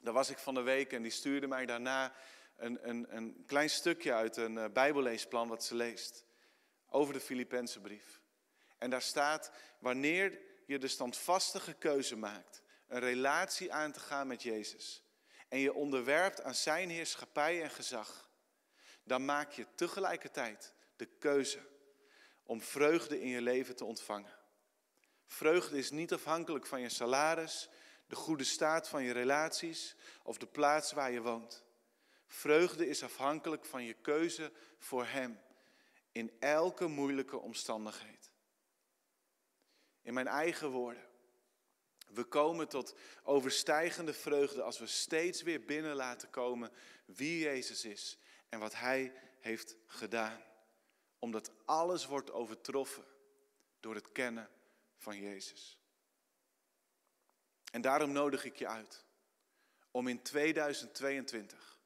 daar 0.00 0.12
was 0.12 0.30
ik 0.30 0.38
van 0.38 0.54
de 0.54 0.62
week 0.62 0.92
en 0.92 1.02
die 1.02 1.10
stuurde 1.10 1.46
mij 1.46 1.66
daarna 1.66 2.14
een, 2.56 2.88
een, 2.88 3.16
een 3.16 3.44
klein 3.46 3.70
stukje 3.70 4.12
uit 4.12 4.36
een 4.36 4.56
uh, 4.56 4.64
bijbelleesplan 4.72 5.48
wat 5.48 5.64
ze 5.64 5.74
leest. 5.74 6.24
Over 6.88 7.14
de 7.14 7.20
Filipense 7.20 7.80
brief. 7.80 8.20
En 8.78 8.90
daar 8.90 9.02
staat, 9.02 9.50
wanneer 9.78 10.40
je 10.66 10.78
de 10.78 10.88
standvastige 10.88 11.72
keuze 11.72 12.16
maakt, 12.16 12.62
een 12.88 13.00
relatie 13.00 13.72
aan 13.72 13.92
te 13.92 14.00
gaan 14.00 14.26
met 14.26 14.42
Jezus. 14.42 15.02
En 15.48 15.58
je 15.58 15.72
onderwerpt 15.72 16.42
aan 16.42 16.54
zijn 16.54 16.90
heerschappij 16.90 17.62
en 17.62 17.70
gezag. 17.70 18.30
Dan 19.02 19.24
maak 19.24 19.52
je 19.52 19.66
tegelijkertijd 19.74 20.74
de 20.96 21.06
keuze 21.06 21.58
om 22.42 22.60
vreugde 22.60 23.20
in 23.20 23.28
je 23.28 23.42
leven 23.42 23.76
te 23.76 23.84
ontvangen. 23.84 24.42
Vreugde 25.26 25.78
is 25.78 25.90
niet 25.90 26.12
afhankelijk 26.12 26.66
van 26.66 26.80
je 26.80 26.88
salaris, 26.88 27.68
de 28.06 28.16
goede 28.16 28.44
staat 28.44 28.88
van 28.88 29.02
je 29.02 29.12
relaties 29.12 29.96
of 30.22 30.38
de 30.38 30.46
plaats 30.46 30.92
waar 30.92 31.10
je 31.10 31.20
woont. 31.20 31.64
Vreugde 32.26 32.88
is 32.88 33.02
afhankelijk 33.02 33.64
van 33.64 33.84
je 33.84 33.94
keuze 33.94 34.52
voor 34.78 35.04
Hem 35.04 35.40
in 36.12 36.32
elke 36.38 36.86
moeilijke 36.86 37.38
omstandigheid. 37.38 38.32
In 40.02 40.14
mijn 40.14 40.26
eigen 40.26 40.70
woorden. 40.70 41.02
We 42.08 42.24
komen 42.24 42.68
tot 42.68 42.94
overstijgende 43.22 44.12
vreugde 44.14 44.62
als 44.62 44.78
we 44.78 44.86
steeds 44.86 45.42
weer 45.42 45.64
binnen 45.64 45.94
laten 45.94 46.30
komen 46.30 46.70
wie 47.04 47.38
Jezus 47.38 47.84
is 47.84 48.18
en 48.48 48.58
wat 48.58 48.74
Hij 48.74 49.12
heeft 49.40 49.76
gedaan. 49.86 50.42
Omdat 51.18 51.50
alles 51.64 52.06
wordt 52.06 52.32
overtroffen 52.32 53.04
door 53.80 53.94
het 53.94 54.12
kennen 54.12 54.50
van 55.04 55.20
Jezus. 55.20 55.78
En 57.72 57.80
daarom 57.80 58.12
nodig 58.12 58.44
ik 58.44 58.56
je 58.56 58.66
uit 58.66 59.04
om 59.90 60.08
in 60.08 60.22
2022 60.22 61.78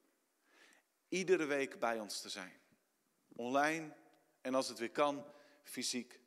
iedere 1.08 1.44
week 1.44 1.78
bij 1.78 2.00
ons 2.00 2.20
te 2.20 2.28
zijn. 2.28 2.60
Online 3.28 3.96
en 4.40 4.54
als 4.54 4.68
het 4.68 4.78
weer 4.78 4.90
kan, 4.90 5.32
fysiek. 5.62 6.20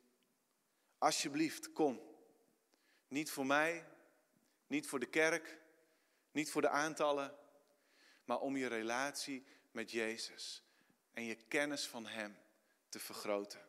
Alsjeblieft, 0.98 1.72
kom. 1.72 2.00
Niet 3.08 3.30
voor 3.30 3.46
mij, 3.46 3.86
niet 4.66 4.86
voor 4.86 5.00
de 5.00 5.06
kerk, 5.06 5.58
niet 6.30 6.50
voor 6.50 6.62
de 6.62 6.68
aantallen, 6.68 7.34
maar 8.24 8.38
om 8.38 8.56
je 8.56 8.66
relatie 8.66 9.46
met 9.70 9.90
Jezus 9.90 10.62
en 11.12 11.24
je 11.24 11.34
kennis 11.34 11.86
van 11.86 12.06
Hem 12.06 12.36
te 12.88 12.98
vergroten. 12.98 13.60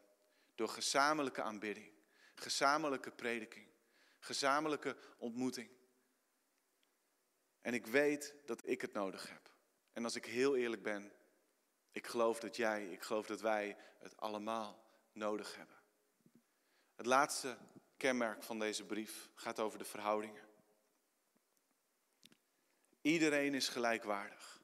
Door 0.55 0.69
gezamenlijke 0.69 1.41
aanbidding, 1.41 1.92
gezamenlijke 2.35 3.11
prediking, 3.11 3.67
gezamenlijke 4.19 4.97
ontmoeting. 5.17 5.69
En 7.61 7.73
ik 7.73 7.87
weet 7.87 8.35
dat 8.45 8.67
ik 8.67 8.81
het 8.81 8.93
nodig 8.93 9.29
heb. 9.29 9.51
En 9.93 10.03
als 10.03 10.15
ik 10.15 10.25
heel 10.25 10.55
eerlijk 10.55 10.83
ben, 10.83 11.11
ik 11.91 12.07
geloof 12.07 12.39
dat 12.39 12.55
jij, 12.55 12.85
ik 12.85 13.03
geloof 13.03 13.25
dat 13.25 13.41
wij 13.41 13.77
het 13.99 14.17
allemaal 14.17 14.83
nodig 15.11 15.55
hebben. 15.55 15.75
Het 16.95 17.05
laatste 17.05 17.57
kenmerk 17.97 18.43
van 18.43 18.59
deze 18.59 18.85
brief 18.85 19.29
gaat 19.35 19.59
over 19.59 19.79
de 19.79 19.85
verhoudingen. 19.85 20.47
Iedereen 23.01 23.53
is 23.53 23.67
gelijkwaardig 23.67 24.61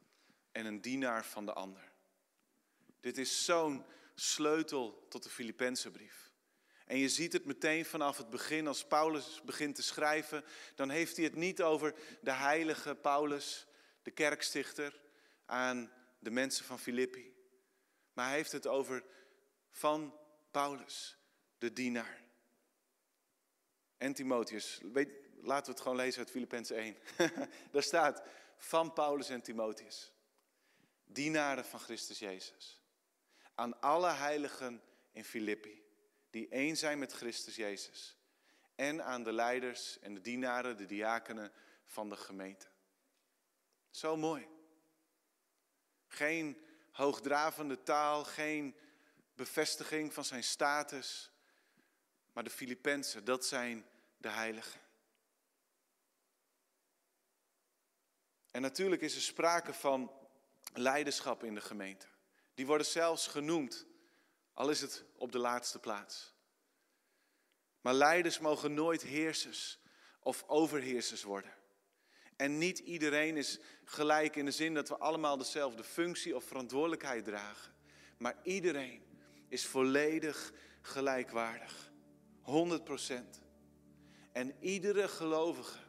en 0.51 0.65
een 0.65 0.82
dienaar 0.82 1.25
van 1.25 1.45
de 1.45 1.53
ander. 1.53 1.91
Dit 2.99 3.17
is 3.17 3.45
zo'n 3.45 3.86
sleutel 4.15 5.08
tot 5.10 5.23
de 5.23 5.29
Filipense 5.29 5.91
brief. 5.91 6.29
En 6.89 6.97
je 6.97 7.10
ziet 7.10 7.34
het 7.34 7.45
meteen 7.45 7.86
vanaf 7.86 8.17
het 8.17 8.30
begin, 8.30 8.67
als 8.67 8.86
Paulus 8.86 9.41
begint 9.45 9.75
te 9.75 9.84
schrijven, 9.84 10.43
dan 10.75 10.89
heeft 10.89 11.15
hij 11.15 11.25
het 11.25 11.36
niet 11.36 11.62
over 11.62 11.95
de 12.21 12.32
heilige 12.32 12.95
Paulus, 12.95 13.67
de 14.02 14.12
kerkstichter, 14.12 15.02
aan 15.45 15.91
de 16.19 16.32
mensen 16.32 16.65
van 16.65 16.80
Filippi. 16.80 17.34
Maar 18.13 18.25
hij 18.25 18.36
heeft 18.36 18.52
het 18.52 18.67
over 18.67 19.04
van 19.71 20.19
Paulus, 20.52 21.17
de 21.58 21.73
dienaar. 21.73 22.21
En 23.97 24.13
Timotheus, 24.13 24.82
laten 25.41 25.65
we 25.65 25.71
het 25.71 25.82
gewoon 25.82 25.97
lezen 25.97 26.19
uit 26.19 26.32
Filippenzen 26.32 26.75
1. 26.75 26.97
Daar 27.71 27.84
staat 27.84 28.23
van 28.58 28.93
Paulus 28.93 29.30
en 29.30 29.41
Timotheus, 29.41 30.12
dienaren 31.06 31.65
van 31.65 31.80
Christus 31.80 32.19
Jezus. 32.19 32.82
Aan 33.56 33.82
alle 33.82 34.12
heiligen 34.12 34.82
in 35.12 35.23
Filippi, 35.23 35.88
die 36.30 36.48
één 36.50 36.78
zijn 36.78 37.00
met 37.00 37.13
Christus 37.13 37.56
Jezus. 37.56 38.18
En 38.76 39.04
aan 39.04 39.24
de 39.24 39.32
leiders 39.32 40.00
en 40.00 40.13
de 40.13 40.22
dienaren, 40.22 40.78
de 40.78 40.86
diakenen 40.86 41.52
van 41.86 42.10
de 42.10 42.15
gemeente. 42.15 42.68
Zo 43.89 44.18
mooi. 44.18 44.48
Geen 46.08 46.62
hoogdravende 46.92 47.84
taal, 47.84 48.24
geen 48.24 48.76
bevestiging 49.34 50.13
van 50.13 50.26
zijn 50.26 50.44
status. 50.44 51.32
Maar 52.34 52.44
de 52.44 52.50
Filippenzen, 52.50 53.26
dat 53.26 53.46
zijn 53.46 53.86
de 54.18 54.30
heiligen. 54.30 54.80
En 58.52 58.62
natuurlijk 58.62 59.02
is 59.02 59.15
er 59.15 59.22
sprake 59.22 59.74
van 59.74 60.12
leiderschap 60.74 61.44
in 61.44 61.54
de 61.54 61.62
gemeente. 61.62 62.08
Die 62.54 62.65
worden 62.65 62.88
zelfs 62.88 63.28
genoemd, 63.28 63.86
al 64.60 64.69
is 64.69 64.82
het 64.82 65.04
op 65.15 65.32
de 65.32 65.38
laatste 65.38 65.80
plaats. 65.80 66.34
Maar 67.82 67.93
leiders 67.93 68.39
mogen 68.39 68.74
nooit 68.74 69.02
heersers 69.02 69.80
of 70.19 70.43
overheersers 70.48 71.24
worden. 71.24 71.54
En 72.36 72.58
niet 72.58 72.80
iedereen 72.80 73.38
is 73.38 73.60
gelijk 73.84 74.36
in 74.36 74.45
de 74.45 74.52
zin 74.52 74.74
dat 74.74 74.89
we 74.89 74.98
allemaal 74.98 75.38
dezelfde 75.38 75.84
functie 75.84 76.36
of 76.36 76.43
verantwoordelijkheid 76.43 77.24
dragen. 77.24 77.74
Maar 78.17 78.36
iedereen 78.43 79.04
is 79.48 79.65
volledig 79.65 80.54
gelijkwaardig. 80.82 81.91
100%. 82.41 83.13
En 84.32 84.56
iedere 84.60 85.08
gelovige, 85.08 85.80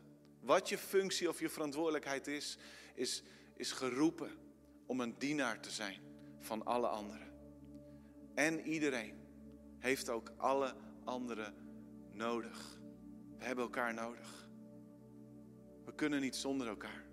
wat 0.40 0.68
je 0.68 0.78
functie 0.78 1.28
of 1.28 1.40
je 1.40 1.48
verantwoordelijkheid 1.48 2.26
is, 2.26 2.58
is, 2.94 3.22
is 3.56 3.72
geroepen 3.72 4.38
om 4.86 5.00
een 5.00 5.18
dienaar 5.18 5.60
te 5.60 5.70
zijn 5.70 6.00
van 6.40 6.64
alle 6.64 6.88
anderen. 6.88 7.29
En 8.40 8.60
iedereen 8.60 9.14
heeft 9.78 10.08
ook 10.08 10.32
alle 10.36 10.74
anderen 11.04 11.54
nodig. 12.12 12.80
We 13.38 13.44
hebben 13.44 13.64
elkaar 13.64 13.94
nodig. 13.94 14.48
We 15.84 15.94
kunnen 15.94 16.20
niet 16.20 16.36
zonder 16.36 16.66
elkaar. 16.68 17.04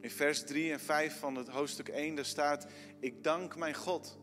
In 0.00 0.10
vers 0.10 0.44
3 0.44 0.72
en 0.72 0.80
5 0.80 1.18
van 1.18 1.34
het 1.34 1.48
hoofdstuk 1.48 1.88
1 1.88 2.14
daar 2.14 2.24
staat: 2.24 2.66
Ik 2.98 3.24
dank 3.24 3.56
mijn 3.56 3.74
God 3.74 4.18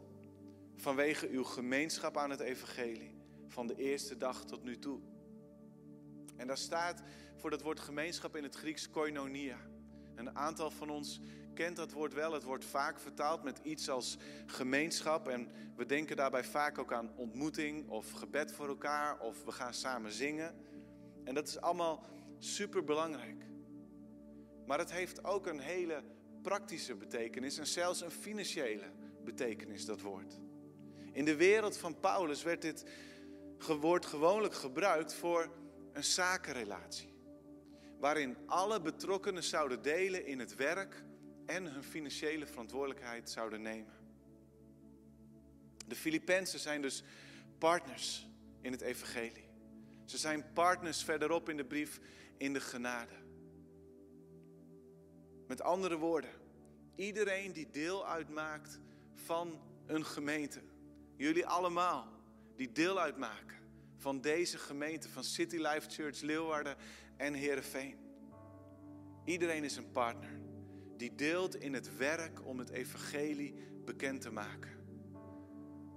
vanwege 0.76 1.30
uw 1.30 1.44
gemeenschap 1.44 2.18
aan 2.18 2.30
het 2.30 2.40
evangelie 2.40 3.16
van 3.48 3.68
de 3.68 3.76
eerste 3.76 4.18
dag 4.18 4.46
tot 4.46 4.64
nu 4.64 4.80
toe. 4.80 5.00
En 6.36 6.48
daar 6.48 6.58
staat 6.58 7.04
voor 7.36 7.50
dat 7.50 7.62
woord 7.62 7.80
gemeenschap 7.80 8.36
in 8.36 8.44
het 8.44 8.56
Grieks 8.56 8.90
koinonia. 8.90 9.58
Een 10.16 10.36
aantal 10.36 10.72
van 10.72 10.90
ons 10.90 11.20
kent 11.58 11.76
dat 11.76 11.92
woord 11.92 12.14
wel. 12.14 12.34
Het 12.34 12.44
wordt 12.44 12.66
vaak 12.66 13.00
vertaald 13.00 13.44
met 13.44 13.60
iets 13.64 13.90
als 13.90 14.18
gemeenschap. 14.46 15.28
En 15.28 15.50
we 15.76 15.86
denken 15.86 16.16
daarbij 16.16 16.44
vaak 16.44 16.78
ook 16.78 16.94
aan 16.94 17.12
ontmoeting 17.16 17.90
of 17.90 18.12
gebed 18.12 18.52
voor 18.52 18.68
elkaar 18.68 19.20
of 19.20 19.44
we 19.44 19.52
gaan 19.52 19.74
samen 19.74 20.12
zingen. 20.12 20.56
En 21.24 21.34
dat 21.34 21.48
is 21.48 21.62
allemaal 21.62 22.04
super 22.40 22.84
belangrijk. 22.84 23.46
Maar 24.66 24.80
het 24.80 24.92
heeft 24.92 25.24
ook 25.24 25.48
een 25.48 25.60
hele 25.60 26.04
praktische 26.42 26.96
betekenis 26.96 27.58
en 27.58 27.68
zelfs 27.68 28.02
een 28.02 28.12
financiële 28.12 28.92
betekenis, 29.24 29.86
dat 29.86 30.02
woord. 30.02 30.40
In 31.12 31.26
de 31.26 31.36
wereld 31.36 31.78
van 31.78 32.00
Paulus 32.00 32.44
werd 32.44 32.62
dit 32.62 32.86
woord 33.80 34.06
gewoonlijk 34.06 34.54
gebruikt 34.54 35.14
voor 35.14 35.52
een 35.94 36.04
zakenrelatie. 36.04 37.16
Waarin 38.00 38.38
alle 38.46 38.82
betrokkenen 38.82 39.44
zouden 39.44 39.82
delen 39.82 40.26
in 40.26 40.40
het 40.40 40.56
werk 40.56 41.06
en 41.48 41.66
hun 41.66 41.84
financiële 41.84 42.48
verantwoordelijkheid 42.48 43.30
zouden 43.30 43.62
nemen. 43.62 43.94
De 45.88 45.96
Filippenzen 45.96 46.60
zijn 46.60 46.82
dus 46.82 47.04
partners 47.58 48.28
in 48.62 48.72
het 48.72 48.82
evangelie. 48.82 49.50
Ze 50.06 50.18
zijn 50.18 50.54
partners 50.54 51.04
verderop 51.04 51.50
in 51.50 51.58
de 51.58 51.66
brief 51.66 52.00
in 52.38 52.54
de 52.54 52.60
genade. 52.60 53.14
Met 55.48 55.62
andere 55.62 55.98
woorden, 55.98 56.30
iedereen 56.96 57.52
die 57.52 57.70
deel 57.70 58.08
uitmaakt 58.08 58.80
van 59.14 59.62
een 59.86 60.06
gemeente, 60.06 60.62
jullie 61.16 61.46
allemaal 61.46 62.08
die 62.56 62.72
deel 62.72 63.00
uitmaken 63.00 63.58
van 63.98 64.22
deze 64.22 64.58
gemeente, 64.58 65.10
van 65.10 65.24
City 65.24 65.56
Life 65.56 65.90
Church 65.90 66.22
Leeuwarden 66.22 66.76
en 67.18 67.34
Heerenveen. 67.34 67.98
Iedereen 69.26 69.64
is 69.64 69.76
een 69.76 69.92
partner 69.92 70.47
die 70.98 71.16
deelt 71.16 71.56
in 71.56 71.74
het 71.74 71.98
werk 71.98 72.46
om 72.46 72.60
het 72.60 72.70
evangelie 72.70 73.54
bekend 73.86 74.22
te 74.22 74.32
maken. 74.32 74.72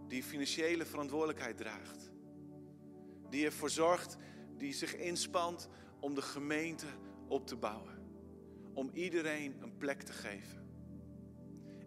Die 0.09 0.23
financiële 0.23 0.85
verantwoordelijkheid 0.85 1.57
draagt. 1.57 2.11
Die 3.29 3.45
ervoor 3.45 3.71
zorgt, 3.71 4.17
die 4.57 4.73
zich 4.73 4.97
inspant 4.97 5.69
om 6.01 6.15
de 6.15 6.23
gemeente 6.23 6.87
op 7.29 7.47
te 7.47 7.57
bouwen. 7.57 7.99
Om 8.75 8.91
iedereen 8.93 9.63
een 9.63 9.77
plek 9.77 10.03
te 10.03 10.13
geven. 10.13 10.69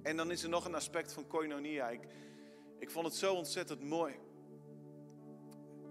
En 0.02 0.18
dan 0.18 0.32
is 0.32 0.44
er 0.44 0.50
nog 0.50 0.66
een 0.66 0.76
aspect 0.76 1.14
van 1.14 1.28
koinonia. 1.28 1.90
Ik, 1.90 2.08
ik 2.80 2.92
vond 2.92 3.06
het 3.06 3.16
zo 3.16 3.36
ontzettend 3.36 3.84
mooi. 3.84 4.16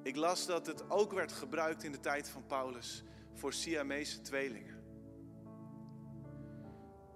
Ik 0.03 0.17
las 0.17 0.47
dat 0.47 0.67
het 0.67 0.91
ook 0.91 1.13
werd 1.13 1.33
gebruikt 1.33 1.85
in 1.85 1.93
de 1.93 2.01
tijd 2.01 2.29
van 2.29 2.47
Paulus 2.47 3.03
voor 3.33 3.53
Siamese 3.53 4.21
tweelingen. 4.21 4.82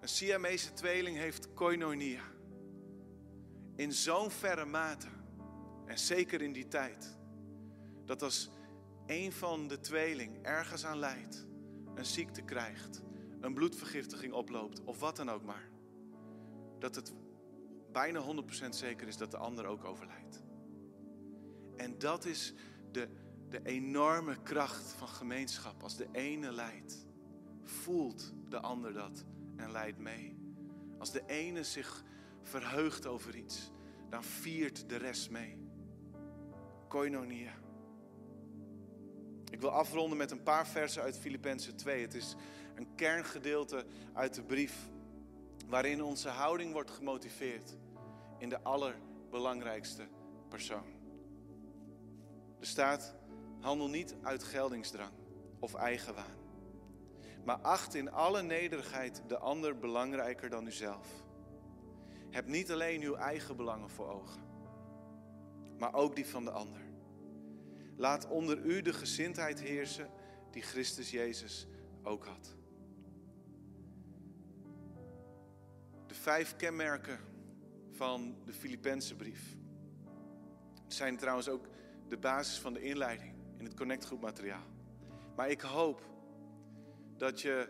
Een 0.06 0.12
Siamese 0.12 0.72
tweeling 0.72 1.16
heeft 1.16 1.54
koinonia. 1.54 2.22
In 3.76 3.92
zo'n 3.92 4.30
verre 4.30 4.64
mate, 4.64 5.06
en 5.86 5.98
zeker 5.98 6.42
in 6.42 6.52
die 6.52 6.68
tijd, 6.68 7.16
dat 8.04 8.22
als 8.22 8.50
een 9.06 9.32
van 9.32 9.68
de 9.68 9.80
tweeling 9.80 10.42
ergens 10.42 10.84
aan 10.84 10.98
lijdt, 10.98 11.46
een 11.94 12.04
ziekte 12.04 12.42
krijgt, 12.42 13.02
een 13.40 13.54
bloedvergiftiging 13.54 14.32
oploopt 14.32 14.84
of 14.84 15.00
wat 15.00 15.16
dan 15.16 15.30
ook 15.30 15.42
maar, 15.42 15.70
dat 16.78 16.94
het 16.94 17.12
bijna 17.92 18.22
100% 18.66 18.68
zeker 18.68 19.08
is 19.08 19.16
dat 19.16 19.30
de 19.30 19.38
ander 19.38 19.66
ook 19.66 19.84
overlijdt. 19.84 20.42
En 21.76 21.98
dat 21.98 22.24
is 22.24 22.54
de, 22.92 23.08
de 23.48 23.60
enorme 23.62 24.42
kracht 24.42 24.92
van 24.92 25.08
gemeenschap. 25.08 25.82
Als 25.82 25.96
de 25.96 26.08
ene 26.12 26.52
lijdt, 26.52 27.06
voelt 27.62 28.32
de 28.48 28.60
ander 28.60 28.92
dat 28.92 29.24
en 29.56 29.72
leidt 29.72 29.98
mee. 29.98 30.36
Als 30.98 31.12
de 31.12 31.22
ene 31.26 31.64
zich 31.64 32.04
verheugt 32.42 33.06
over 33.06 33.36
iets, 33.36 33.70
dan 34.08 34.24
viert 34.24 34.88
de 34.88 34.96
rest 34.96 35.30
mee. 35.30 35.58
Koinonia. 36.88 37.54
Ik 39.50 39.60
wil 39.60 39.70
afronden 39.70 40.18
met 40.18 40.30
een 40.30 40.42
paar 40.42 40.66
versen 40.66 41.02
uit 41.02 41.18
Filippenzen 41.18 41.76
2. 41.76 42.02
Het 42.02 42.14
is 42.14 42.34
een 42.74 42.94
kerngedeelte 42.94 43.86
uit 44.12 44.34
de 44.34 44.42
brief 44.42 44.88
waarin 45.66 46.02
onze 46.02 46.28
houding 46.28 46.72
wordt 46.72 46.90
gemotiveerd 46.90 47.76
in 48.38 48.48
de 48.48 48.62
allerbelangrijkste 48.62 50.08
persoon. 50.48 50.94
Er 52.60 52.66
staat: 52.66 53.14
handel 53.60 53.88
niet 53.88 54.14
uit 54.22 54.42
geldingsdrang 54.42 55.12
of 55.58 55.74
eigenwaan, 55.74 56.36
maar 57.46 57.59
acht 57.59 57.94
in 57.94 58.11
alle 58.11 58.42
nederigheid 58.42 59.22
de 59.26 59.38
ander 59.38 59.78
belangrijker 59.78 60.50
dan 60.50 60.66
uzelf. 60.66 61.09
Heb 62.30 62.46
niet 62.46 62.72
alleen 62.72 63.02
uw 63.02 63.14
eigen 63.14 63.56
belangen 63.56 63.90
voor 63.90 64.09
ogen, 64.09 64.42
maar 65.78 65.94
ook 65.94 66.16
die 66.16 66.26
van 66.26 66.44
de 66.44 66.50
ander. 66.50 66.80
Laat 67.96 68.28
onder 68.28 68.59
u 68.59 68.82
de 68.82 68.92
gezindheid 68.92 69.61
heersen 69.61 70.11
die 70.50 70.62
Christus 70.62 71.11
Jezus 71.11 71.66
ook 72.02 72.24
had. 72.24 72.54
De 76.06 76.14
vijf 76.14 76.56
kenmerken 76.56 77.18
van 77.90 78.37
de 78.44 78.52
Filipense 78.52 79.16
brief 79.16 79.56
zijn 80.87 81.16
trouwens 81.16 81.48
ook 81.48 81.68
de 82.09 82.18
basis 82.18 82.59
van 82.59 82.72
de 82.72 82.82
inleiding 82.82 83.35
in 83.56 83.64
het 83.64 83.74
Connect 83.74 84.20
materiaal. 84.20 84.66
Maar 85.37 85.50
ik 85.50 85.61
hoop 85.61 86.15
dat 87.16 87.40
je 87.40 87.68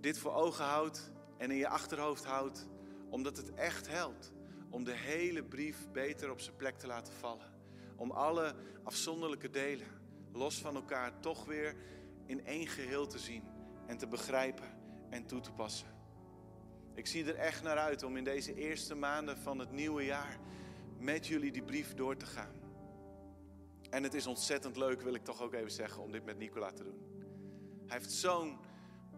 dit 0.00 0.18
voor 0.18 0.32
ogen 0.32 0.64
houdt 0.64 1.12
en 1.36 1.50
in 1.50 1.56
je 1.56 1.68
achterhoofd 1.68 2.24
houdt, 2.24 2.68
omdat 3.08 3.36
het 3.36 3.54
echt 3.54 3.88
helpt 3.88 4.32
om 4.70 4.84
de 4.84 4.96
hele 4.96 5.44
brief 5.44 5.90
beter 5.92 6.30
op 6.30 6.40
zijn 6.40 6.56
plek 6.56 6.78
te 6.78 6.86
laten 6.86 7.12
vallen. 7.12 7.52
Om 7.96 8.10
alle 8.10 8.54
afzonderlijke 8.82 9.50
delen, 9.50 9.86
los 10.32 10.60
van 10.60 10.74
elkaar, 10.74 11.20
toch 11.20 11.44
weer 11.44 11.76
in 12.26 12.46
één 12.46 12.66
geheel 12.66 13.06
te 13.06 13.18
zien 13.18 13.44
en 13.86 13.98
te 13.98 14.06
begrijpen 14.06 14.78
en 15.10 15.26
toe 15.26 15.40
te 15.40 15.52
passen. 15.52 15.88
Ik 16.94 17.06
zie 17.06 17.24
er 17.24 17.34
echt 17.34 17.62
naar 17.62 17.78
uit 17.78 18.02
om 18.02 18.16
in 18.16 18.24
deze 18.24 18.54
eerste 18.54 18.94
maanden 18.94 19.38
van 19.38 19.58
het 19.58 19.70
nieuwe 19.70 20.04
jaar 20.04 20.38
met 20.98 21.26
jullie 21.26 21.52
die 21.52 21.62
brief 21.62 21.94
door 21.94 22.16
te 22.16 22.26
gaan. 22.26 22.54
En 23.90 24.02
het 24.02 24.14
is 24.14 24.26
ontzettend 24.26 24.76
leuk, 24.76 25.02
wil 25.02 25.14
ik 25.14 25.24
toch 25.24 25.42
ook 25.42 25.54
even 25.54 25.70
zeggen, 25.70 26.02
om 26.02 26.12
dit 26.12 26.24
met 26.24 26.38
Nicola 26.38 26.72
te 26.72 26.84
doen. 26.84 27.00
Hij 27.86 27.98
heeft 27.98 28.12
zo'n 28.12 28.58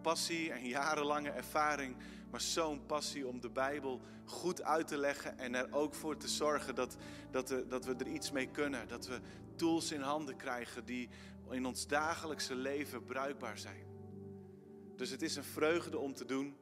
passie 0.02 0.52
en 0.52 0.66
jarenlange 0.66 1.30
ervaring, 1.30 1.96
maar 2.30 2.40
zo'n 2.40 2.86
passie 2.86 3.28
om 3.28 3.40
de 3.40 3.50
Bijbel 3.50 4.00
goed 4.24 4.62
uit 4.62 4.88
te 4.88 4.96
leggen 4.96 5.38
en 5.38 5.54
er 5.54 5.68
ook 5.70 5.94
voor 5.94 6.16
te 6.16 6.28
zorgen 6.28 6.74
dat, 6.74 6.96
dat, 7.30 7.48
we, 7.48 7.66
dat 7.66 7.84
we 7.84 7.94
er 7.94 8.06
iets 8.06 8.30
mee 8.30 8.46
kunnen. 8.46 8.88
Dat 8.88 9.06
we 9.06 9.20
tools 9.56 9.92
in 9.92 10.00
handen 10.00 10.36
krijgen 10.36 10.84
die 10.84 11.08
in 11.50 11.66
ons 11.66 11.86
dagelijkse 11.86 12.54
leven 12.54 13.04
bruikbaar 13.04 13.58
zijn. 13.58 13.86
Dus 14.96 15.10
het 15.10 15.22
is 15.22 15.36
een 15.36 15.44
vreugde 15.44 15.98
om 15.98 16.14
te 16.14 16.24
doen. 16.24 16.56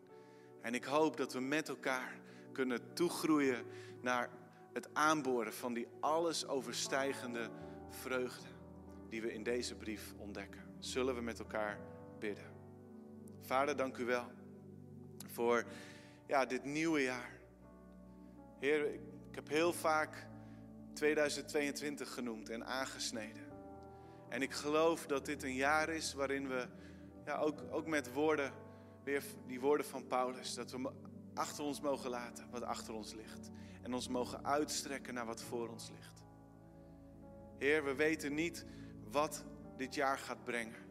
En 0.62 0.74
ik 0.74 0.85
hoop 0.85 1.16
dat 1.16 1.33
we 1.33 1.40
met 1.40 1.68
elkaar 1.68 2.20
kunnen 2.53 2.94
toegroeien 2.94 3.64
naar 4.00 4.31
het 4.72 4.94
aanboren 4.94 5.53
van 5.53 5.74
die 5.74 5.87
alles 6.00 6.46
overstijgende 6.46 7.50
vreugde 7.88 8.48
die 9.09 9.22
we 9.22 9.33
in 9.33 9.42
deze 9.42 9.74
brief 9.74 10.14
ontdekken. 10.16 10.61
Zullen 10.79 11.14
we 11.14 11.20
met 11.20 11.38
elkaar 11.38 11.79
bidden. 12.18 12.49
Vader, 13.40 13.76
dank 13.76 13.96
u 13.96 14.05
wel 14.05 14.24
voor 15.26 15.64
ja, 16.26 16.46
dit 16.46 16.64
nieuwe 16.64 17.03
jaar. 17.03 17.38
Heer, 18.59 18.94
ik 18.94 19.35
heb 19.35 19.48
heel 19.48 19.72
vaak 19.72 20.26
2022 20.92 22.14
genoemd 22.14 22.48
en 22.48 22.66
aangesneden. 22.66 23.42
En 24.29 24.42
ik 24.42 24.53
geloof 24.53 25.07
dat 25.07 25.26
dit 25.26 25.42
een 25.42 25.55
jaar 25.55 25.88
is 25.88 26.14
waarin 26.14 26.48
we 26.48 26.68
ja, 27.24 27.37
ook, 27.37 27.62
ook 27.70 27.87
met 27.87 28.12
woorden, 28.12 28.53
weer 29.05 29.22
die 29.46 29.61
woorden 29.61 29.87
van 29.87 30.07
Paulus, 30.07 30.55
dat 30.55 30.70
we 30.70 30.90
achter 31.35 31.64
ons 31.64 31.81
mogen 31.81 32.11
laten 32.11 32.50
wat 32.50 32.62
achter 32.62 32.94
ons 32.94 33.14
ligt. 33.14 33.50
En 33.83 33.94
ons 33.94 34.09
mogen 34.09 34.44
uitstrekken 34.44 35.14
naar 35.14 35.26
wat 35.26 35.42
voor 35.42 35.68
ons 35.68 35.90
ligt. 35.90 36.22
Heer, 37.59 37.85
we 37.85 37.94
weten 37.94 38.35
niet 38.35 38.66
wat 39.11 39.44
dit 39.76 39.94
jaar 39.94 40.18
gaat 40.18 40.44
brengen. 40.44 40.88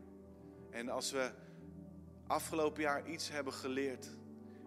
En 0.72 0.90
als 0.90 1.12
we 1.12 1.32
afgelopen 2.30 2.82
jaar 2.82 3.08
iets 3.08 3.30
hebben 3.30 3.54
geleerd, 3.54 4.08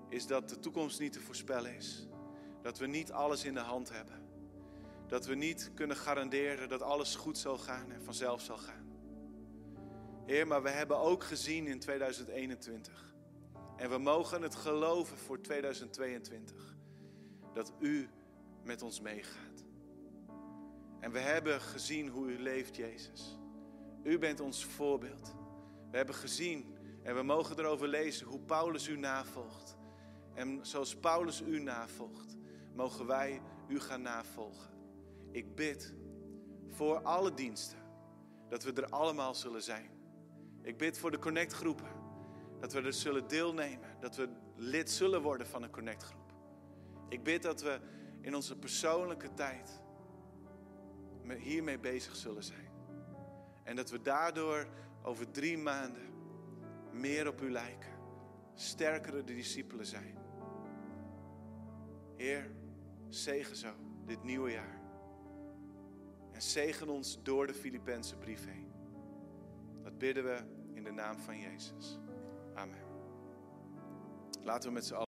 is 0.08 0.26
dat 0.26 0.48
de 0.48 0.58
toekomst 0.58 1.00
niet 1.00 1.12
te 1.12 1.20
voorspellen 1.20 1.74
is. 1.74 2.06
Dat 2.62 2.78
we 2.78 2.86
niet 2.86 3.12
alles 3.12 3.44
in 3.44 3.54
de 3.54 3.60
hand 3.60 3.92
hebben. 3.92 4.20
Dat 5.06 5.26
we 5.26 5.34
niet 5.34 5.70
kunnen 5.74 5.96
garanderen 5.96 6.68
dat 6.68 6.82
alles 6.82 7.14
goed 7.14 7.38
zal 7.38 7.58
gaan 7.58 7.92
en 7.92 8.02
vanzelf 8.02 8.40
zal 8.40 8.56
gaan. 8.56 8.92
Heer, 10.26 10.46
maar 10.46 10.62
we 10.62 10.70
hebben 10.70 10.98
ook 10.98 11.24
gezien 11.24 11.66
in 11.66 11.78
2021. 11.78 13.14
En 13.76 13.90
we 13.90 13.98
mogen 13.98 14.42
het 14.42 14.54
geloven 14.54 15.18
voor 15.18 15.40
2022. 15.40 16.76
Dat 17.54 17.72
u 17.78 18.08
met 18.64 18.82
ons 18.82 19.00
meegaat. 19.00 19.64
En 21.00 21.12
we 21.12 21.18
hebben 21.18 21.60
gezien 21.60 22.08
hoe 22.08 22.26
u 22.26 22.38
leeft, 22.38 22.76
Jezus. 22.76 23.38
U 24.02 24.18
bent 24.18 24.40
ons 24.40 24.64
voorbeeld. 24.64 25.34
We 25.90 25.96
hebben 25.96 26.14
gezien 26.14 26.80
en 27.02 27.14
we 27.14 27.22
mogen 27.22 27.58
erover 27.58 27.88
lezen 27.88 28.26
hoe 28.26 28.40
Paulus 28.40 28.88
u 28.88 28.96
navolgt. 28.96 29.76
En 30.34 30.58
zoals 30.62 30.96
Paulus 30.96 31.40
u 31.40 31.60
navolgt, 31.60 32.36
mogen 32.74 33.06
wij 33.06 33.42
u 33.68 33.80
gaan 33.80 34.02
navolgen. 34.02 34.70
Ik 35.30 35.54
bid 35.54 35.94
voor 36.68 37.02
alle 37.02 37.34
diensten 37.34 37.78
dat 38.48 38.62
we 38.64 38.72
er 38.72 38.88
allemaal 38.88 39.34
zullen 39.34 39.62
zijn. 39.62 39.90
Ik 40.62 40.76
bid 40.76 40.98
voor 40.98 41.10
de 41.10 41.18
connectgroepen 41.18 42.00
dat 42.60 42.72
we 42.72 42.82
er 42.82 42.92
zullen 42.92 43.28
deelnemen, 43.28 43.96
dat 44.00 44.16
we 44.16 44.28
lid 44.56 44.90
zullen 44.90 45.22
worden 45.22 45.46
van 45.46 45.62
een 45.62 45.70
connectgroep. 45.70 46.32
Ik 47.08 47.22
bid 47.22 47.42
dat 47.42 47.62
we 47.62 47.80
in 48.20 48.34
onze 48.34 48.58
persoonlijke 48.58 49.34
tijd 49.34 49.80
hiermee 51.36 51.78
bezig 51.78 52.16
zullen 52.16 52.44
zijn. 52.44 52.70
En 53.64 53.76
dat 53.76 53.90
we 53.90 54.02
daardoor 54.02 54.66
over 55.02 55.30
drie 55.30 55.58
maanden 55.58 56.11
meer 56.92 57.28
op 57.28 57.40
u 57.40 57.50
lijken. 57.50 57.92
Sterkere 58.54 59.24
discipelen 59.24 59.86
zijn. 59.86 60.18
Heer, 62.16 62.50
zegen 63.08 63.56
zo 63.56 63.72
dit 64.06 64.22
nieuwe 64.22 64.50
jaar. 64.50 64.80
En 66.32 66.42
zegen 66.42 66.88
ons 66.88 67.22
door 67.22 67.46
de 67.46 67.54
Filipijnse 67.54 68.16
brief 68.16 68.46
heen. 68.46 68.72
Dat 69.82 69.98
bidden 69.98 70.24
we 70.24 70.44
in 70.74 70.84
de 70.84 70.92
naam 70.92 71.18
van 71.18 71.38
Jezus. 71.38 71.98
Amen. 72.54 72.84
Laten 74.42 74.68
we 74.68 74.74
met 74.74 74.84
z'n 74.84 74.94
allen. 74.94 75.10